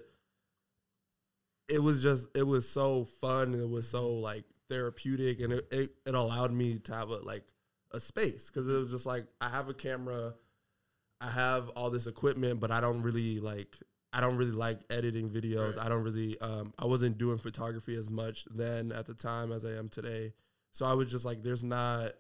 [1.68, 3.55] it was just it was so fun.
[3.55, 7.16] And it was so like therapeutic, and it, it, it allowed me to have a
[7.16, 7.44] like
[7.92, 10.34] a space because it was just like I have a camera,
[11.20, 13.78] I have all this equipment, but I don't really like.
[14.14, 15.76] I don't really like editing videos.
[15.76, 15.86] Right.
[15.86, 16.38] I don't really.
[16.40, 20.34] Um, I wasn't doing photography as much then at the time as I am today.
[20.72, 22.12] So I was just like, there's not.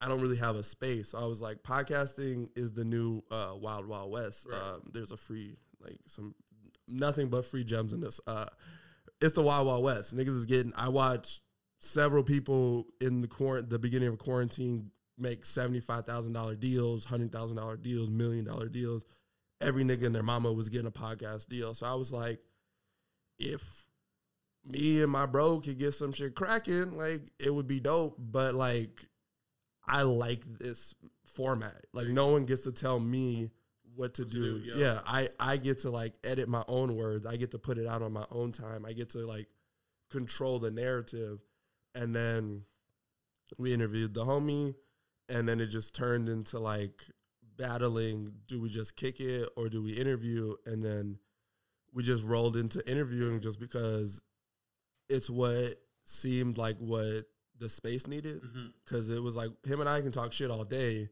[0.00, 1.10] I don't really have a space.
[1.10, 4.46] So I was like, podcasting is the new uh, Wild Wild West.
[4.50, 4.60] Right.
[4.60, 6.34] Um, there's a free, like some,
[6.86, 8.20] nothing but free gems in this.
[8.26, 8.46] Uh,
[9.20, 10.16] it's the Wild Wild West.
[10.16, 10.72] Niggas is getting.
[10.76, 11.40] I watched
[11.80, 17.04] several people in the quarant- the beginning of quarantine make seventy five thousand dollar deals,
[17.04, 19.04] hundred thousand dollar deals, million dollar deals.
[19.60, 21.74] Every nigga and their mama was getting a podcast deal.
[21.74, 22.38] So I was like,
[23.38, 23.86] if
[24.64, 28.14] me and my bro could get some shit cracking, like it would be dope.
[28.18, 29.04] But like,
[29.88, 31.84] I like this format.
[31.92, 33.50] Like no one gets to tell me
[33.94, 34.60] what to do.
[34.60, 34.74] do, yeah.
[34.76, 37.26] yeah, I I get to like edit my own words.
[37.26, 38.84] I get to put it out on my own time.
[38.86, 39.48] I get to like
[40.10, 41.40] control the narrative.
[41.94, 42.62] And then
[43.58, 44.74] we interviewed the homie,
[45.28, 47.02] and then it just turned into like
[47.56, 48.32] battling.
[48.46, 50.54] Do we just kick it or do we interview?
[50.66, 51.18] And then
[51.92, 54.22] we just rolled into interviewing just because
[55.08, 55.74] it's what
[56.04, 57.24] seemed like what
[57.58, 58.42] the space needed
[58.84, 61.08] because it was like him and I can talk shit all day,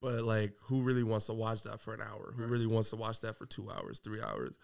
[0.00, 2.32] but like who really wants to watch that for an hour?
[2.36, 2.50] Who Right.
[2.50, 4.54] really wants to watch that for two hours, three hours?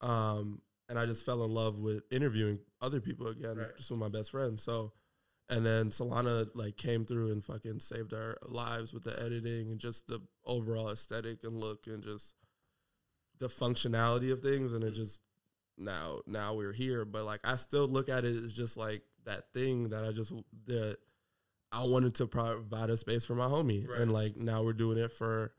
[0.00, 3.76] Um, and I just fell in love with interviewing other people again, Right.
[3.76, 4.60] just with my best friend.
[4.60, 4.92] So,
[5.48, 9.78] and then Solana like came through and fucking saved our lives with the editing and
[9.78, 12.34] just the overall aesthetic and look and just
[13.38, 14.72] the functionality of things.
[14.72, 15.20] And it just
[15.78, 19.52] now now we're here, but like I still look at it as just like that
[19.52, 20.32] thing that I just
[20.66, 20.96] that
[21.72, 24.00] I wanted to provide a space for my homie, Right.
[24.00, 25.52] and like now we're doing it for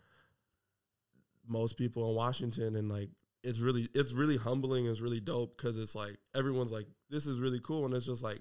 [1.48, 3.10] most people in Washington, and like
[3.44, 7.40] it's really it's really humbling, it's really dope because it's like everyone's like this is
[7.40, 8.40] really cool, and it's just like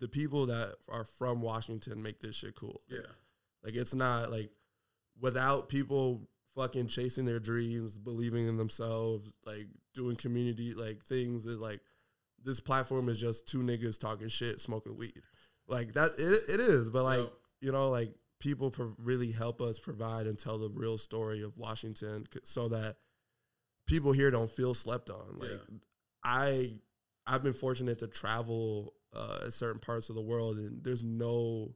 [0.00, 2.80] the people that are from Washington make this shit cool.
[2.88, 3.00] Yeah.
[3.62, 4.50] Like it's not like
[5.20, 11.58] without people fucking chasing their dreams, believing in themselves, like doing community like things is
[11.58, 11.80] like
[12.44, 15.20] this platform is just two niggas talking shit, smoking weed.
[15.68, 17.30] Like that it, it is, but like Yo.
[17.60, 21.56] you know like people pro- really help us provide and tell the real story of
[21.58, 22.96] Washington c- so that
[23.86, 25.38] people here don't feel slept on.
[25.38, 25.76] Like Yeah.
[26.24, 26.68] I
[27.26, 31.74] I've been fortunate to travel uh, certain parts of the world, and there's no,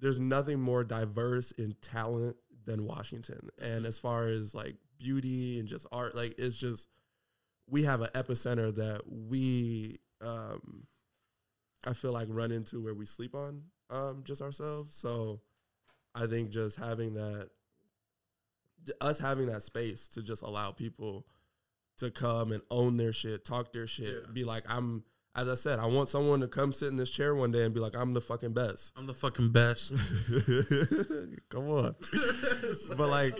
[0.00, 2.36] there's nothing more diverse in talent
[2.66, 3.48] than Washington.
[3.60, 6.88] And as far as like beauty and just art, like it's just
[7.68, 10.86] we have an epicenter that we um
[11.84, 14.94] I feel like run into where we sleep on um just ourselves.
[14.96, 15.40] So
[16.14, 17.48] I think just having that
[19.00, 21.26] us having that space to just allow people
[21.98, 24.32] to come and own their shit, talk their shit, Yeah.
[24.32, 25.04] be like I'm
[25.34, 27.74] as I said, I want someone to come sit in this chair one day and
[27.74, 28.92] be like, I'm the fucking best.
[28.96, 29.92] I'm the fucking best.
[31.50, 31.94] come on.
[32.96, 33.38] but like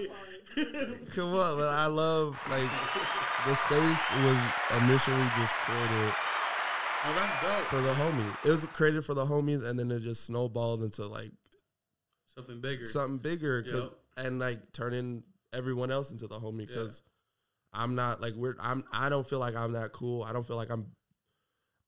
[1.15, 1.69] come on, man.
[1.69, 2.69] I love like
[3.47, 6.15] the space was initially just created
[7.05, 7.67] Oh, that's dope.
[7.69, 8.37] for the homie.
[8.45, 11.31] It was created for the homies, and then it just snowballed into like
[12.35, 12.85] Something bigger.
[12.85, 13.93] something bigger, Yep.
[14.17, 15.23] and like turning
[15.53, 16.67] everyone else into the homie.
[16.67, 17.03] Because
[17.73, 18.57] I'm not like we're.
[18.61, 18.85] I'm.
[18.93, 20.23] I don't feel like I'm that cool.
[20.25, 20.87] I don't feel like I'm.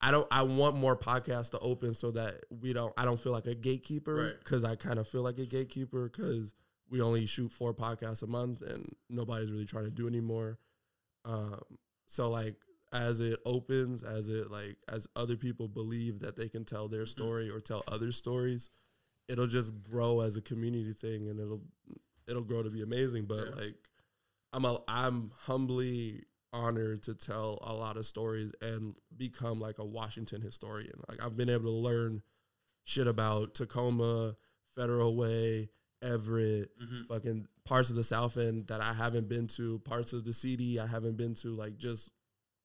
[0.00, 0.26] I don't.
[0.30, 2.92] I want more podcasts to open so that we don't.
[2.96, 4.38] I don't feel like a gatekeeper Right.
[4.38, 6.54] because I kind of feel like a gatekeeper because
[6.88, 10.58] we only shoot four podcasts a month and nobody's really trying to do anymore.
[11.24, 11.60] Um,
[12.06, 12.56] so like
[12.92, 16.96] as it opens, as it like as other people believe that they can tell Mm-hmm.
[16.96, 18.70] their story or tell other stories,
[19.28, 21.62] it'll just grow as a community thing and it'll
[22.26, 23.24] it'll grow to be amazing.
[23.26, 23.64] But Yeah.
[23.64, 23.74] like
[24.52, 29.84] I'm a, I'm humbly honored to tell a lot of stories and become like a
[29.84, 30.98] Washington historian.
[31.08, 32.22] Like I've been able to learn
[32.84, 34.34] shit about Tacoma,
[34.74, 35.68] Federal Way,
[36.00, 37.06] Everett, Mhm.
[37.06, 40.80] fucking parts of the South End that I haven't been to, parts of the city
[40.80, 41.48] I haven't been to.
[41.54, 42.10] Like just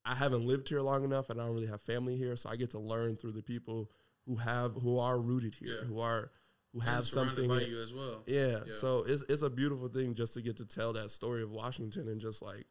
[0.05, 2.55] I haven't lived here long enough, and I don't really have family here, so I
[2.55, 3.89] get to learn through the people
[4.25, 5.87] who have who are rooted here, Yeah.
[5.87, 6.31] who are
[6.73, 7.47] who And have something.
[7.47, 8.23] by you as well.
[8.25, 8.59] Yeah.
[8.65, 8.73] Yeah.
[8.73, 12.07] So it's it's a beautiful thing just to get to tell that story of Washington
[12.07, 12.65] and just like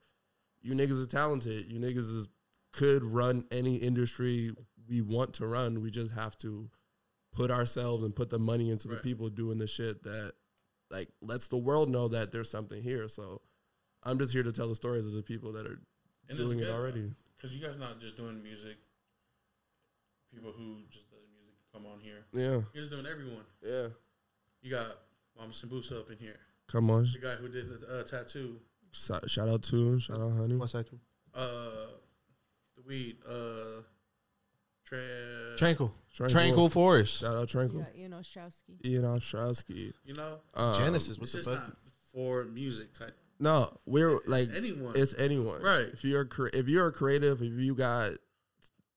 [0.61, 1.71] you niggas are talented.
[1.71, 2.29] You niggas is
[2.73, 4.51] could run any industry
[4.89, 5.83] we want to run.
[5.83, 6.71] We just have to
[7.33, 10.33] put ourselves and put the money into the people doing the shit that
[10.93, 13.09] like lets the world know that there's something here.
[13.09, 13.41] So
[14.05, 15.81] I'm just here to tell the stories of the people that are
[16.29, 17.11] And doing it already.
[17.35, 18.77] Because you guys not just doing music.
[20.33, 22.25] People who just does music come on here.
[22.33, 22.63] Yeah.
[22.73, 23.45] You're just doing everyone.
[23.65, 23.89] Yeah.
[24.61, 24.87] You got
[25.37, 26.39] Mama Sambusa up in here.
[26.71, 27.09] Come on.
[27.13, 28.57] The guy who did the uh, tattoo.
[28.93, 30.57] Shout shout out to shout out honey.
[30.57, 30.87] What's that?
[31.35, 31.89] Uh,
[32.77, 33.17] the weed.
[33.29, 33.83] Uh,
[34.97, 35.95] tra- Tranquil.
[36.15, 36.29] Tranquil.
[36.41, 37.21] Tranquil Forest.
[37.21, 37.87] Shout out Tranquil.
[37.95, 38.85] Yeah, Ian Ostrowski.
[38.85, 39.93] Ian Ostrowski.
[40.05, 41.19] You know, Um, Genesis.
[41.19, 41.59] What it's the just fuck?
[41.69, 41.77] not
[42.13, 43.17] for music type.
[43.39, 44.93] No, we're like anyone.
[44.97, 45.63] it's anyone.
[45.63, 45.89] Right.
[45.93, 48.13] If you're cre- if you're a creative, if you got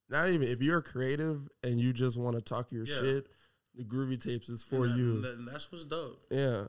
[0.09, 2.99] not even if you're creative and you just want to talk your Yeah.
[2.99, 3.27] shit,
[3.73, 5.11] the groovy tapes is for And that- you.
[5.15, 6.21] and that- that's what's dope.
[6.29, 6.67] yeah.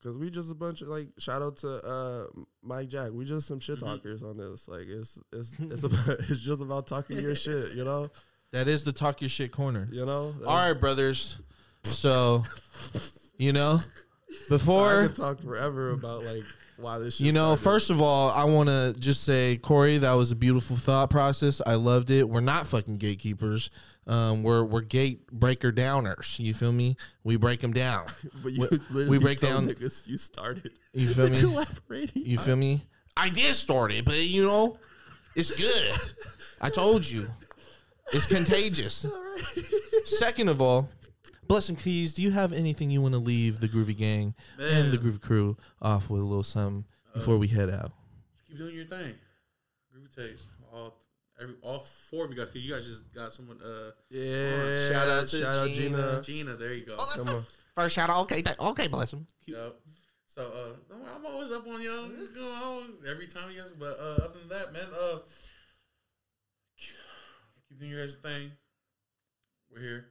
[0.00, 2.26] Cause we just a bunch of like shout out to uh
[2.62, 3.10] Mike Jack.
[3.10, 3.96] We just some shit Mhm.
[3.96, 4.68] talkers on this.
[4.68, 8.08] Like it's it's it's about it's just about talking your shit, you know?
[8.52, 9.86] That is the talk your shit corner.
[9.90, 10.34] You know?
[10.46, 11.38] All right, brothers.
[11.84, 12.44] So,
[13.36, 16.44] you know, I before could talk forever about like
[16.76, 17.62] why this shit you know, started.
[17.62, 21.60] first of all, I want to just say, Corey, that was a beautiful thought process.
[21.66, 22.28] I loved it.
[22.28, 23.70] We're not fucking gatekeepers.
[24.06, 26.38] Um, we're we're gate breaker downers.
[26.38, 26.96] You feel me?
[27.24, 28.06] We break them down.
[28.42, 30.72] but you we- literally we break down- niggas you started.
[30.94, 31.40] You feel me?
[31.40, 32.24] Collaborating.
[32.24, 32.84] You feel me?
[33.16, 34.78] I did start it, but you know,
[35.36, 35.92] it's good.
[36.60, 37.26] I told you,
[38.12, 39.06] it's contagious.
[40.04, 40.88] Second of all,
[41.46, 44.92] Bless Em Keys, do you have anything you want to leave the Groovy Gang and
[44.92, 46.84] the Groovy Crew off with a little something
[47.14, 47.90] before we head out?
[48.48, 49.14] Keep doing your thing.
[49.94, 50.44] Groovy tapes.
[50.72, 50.94] All
[51.40, 52.46] every all four of you guys.
[52.48, 53.58] 'cause you guys just got someone.
[53.62, 54.90] Uh, Yeah.
[54.92, 55.96] Shout out to shout out Gina.
[55.96, 56.22] Gina.
[56.22, 56.56] Gina.
[56.56, 56.96] There you go.
[57.14, 57.46] Come on.
[57.74, 58.22] First shout out.
[58.24, 59.26] Okay, th- okay, Bless Em.
[59.46, 59.76] Yep.
[60.26, 62.06] So uh, I'm- I'm always up on y'all.
[62.08, 63.72] You know, I always, every time you guys.
[63.78, 65.18] But uh, other than that, man, uh,
[67.86, 68.50] your guys' thing.
[69.72, 70.06] We're here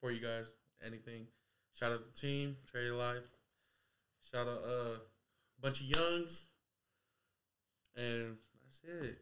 [0.00, 0.52] for you guys.
[0.84, 1.26] Anything.
[1.78, 3.24] Shout out the team, Trey Life.
[4.30, 4.98] Shout out uh,
[5.60, 6.42] bunch of youngs,
[7.96, 9.18] and that's it.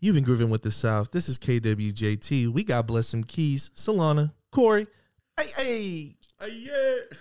[0.00, 1.10] You've been grooving with the South.
[1.10, 2.48] This is KWJT.
[2.48, 4.86] We got Bless Em Keys, Solana, Corey.
[5.40, 6.14] Hey, hey.
[6.40, 7.16] Uh, yeah.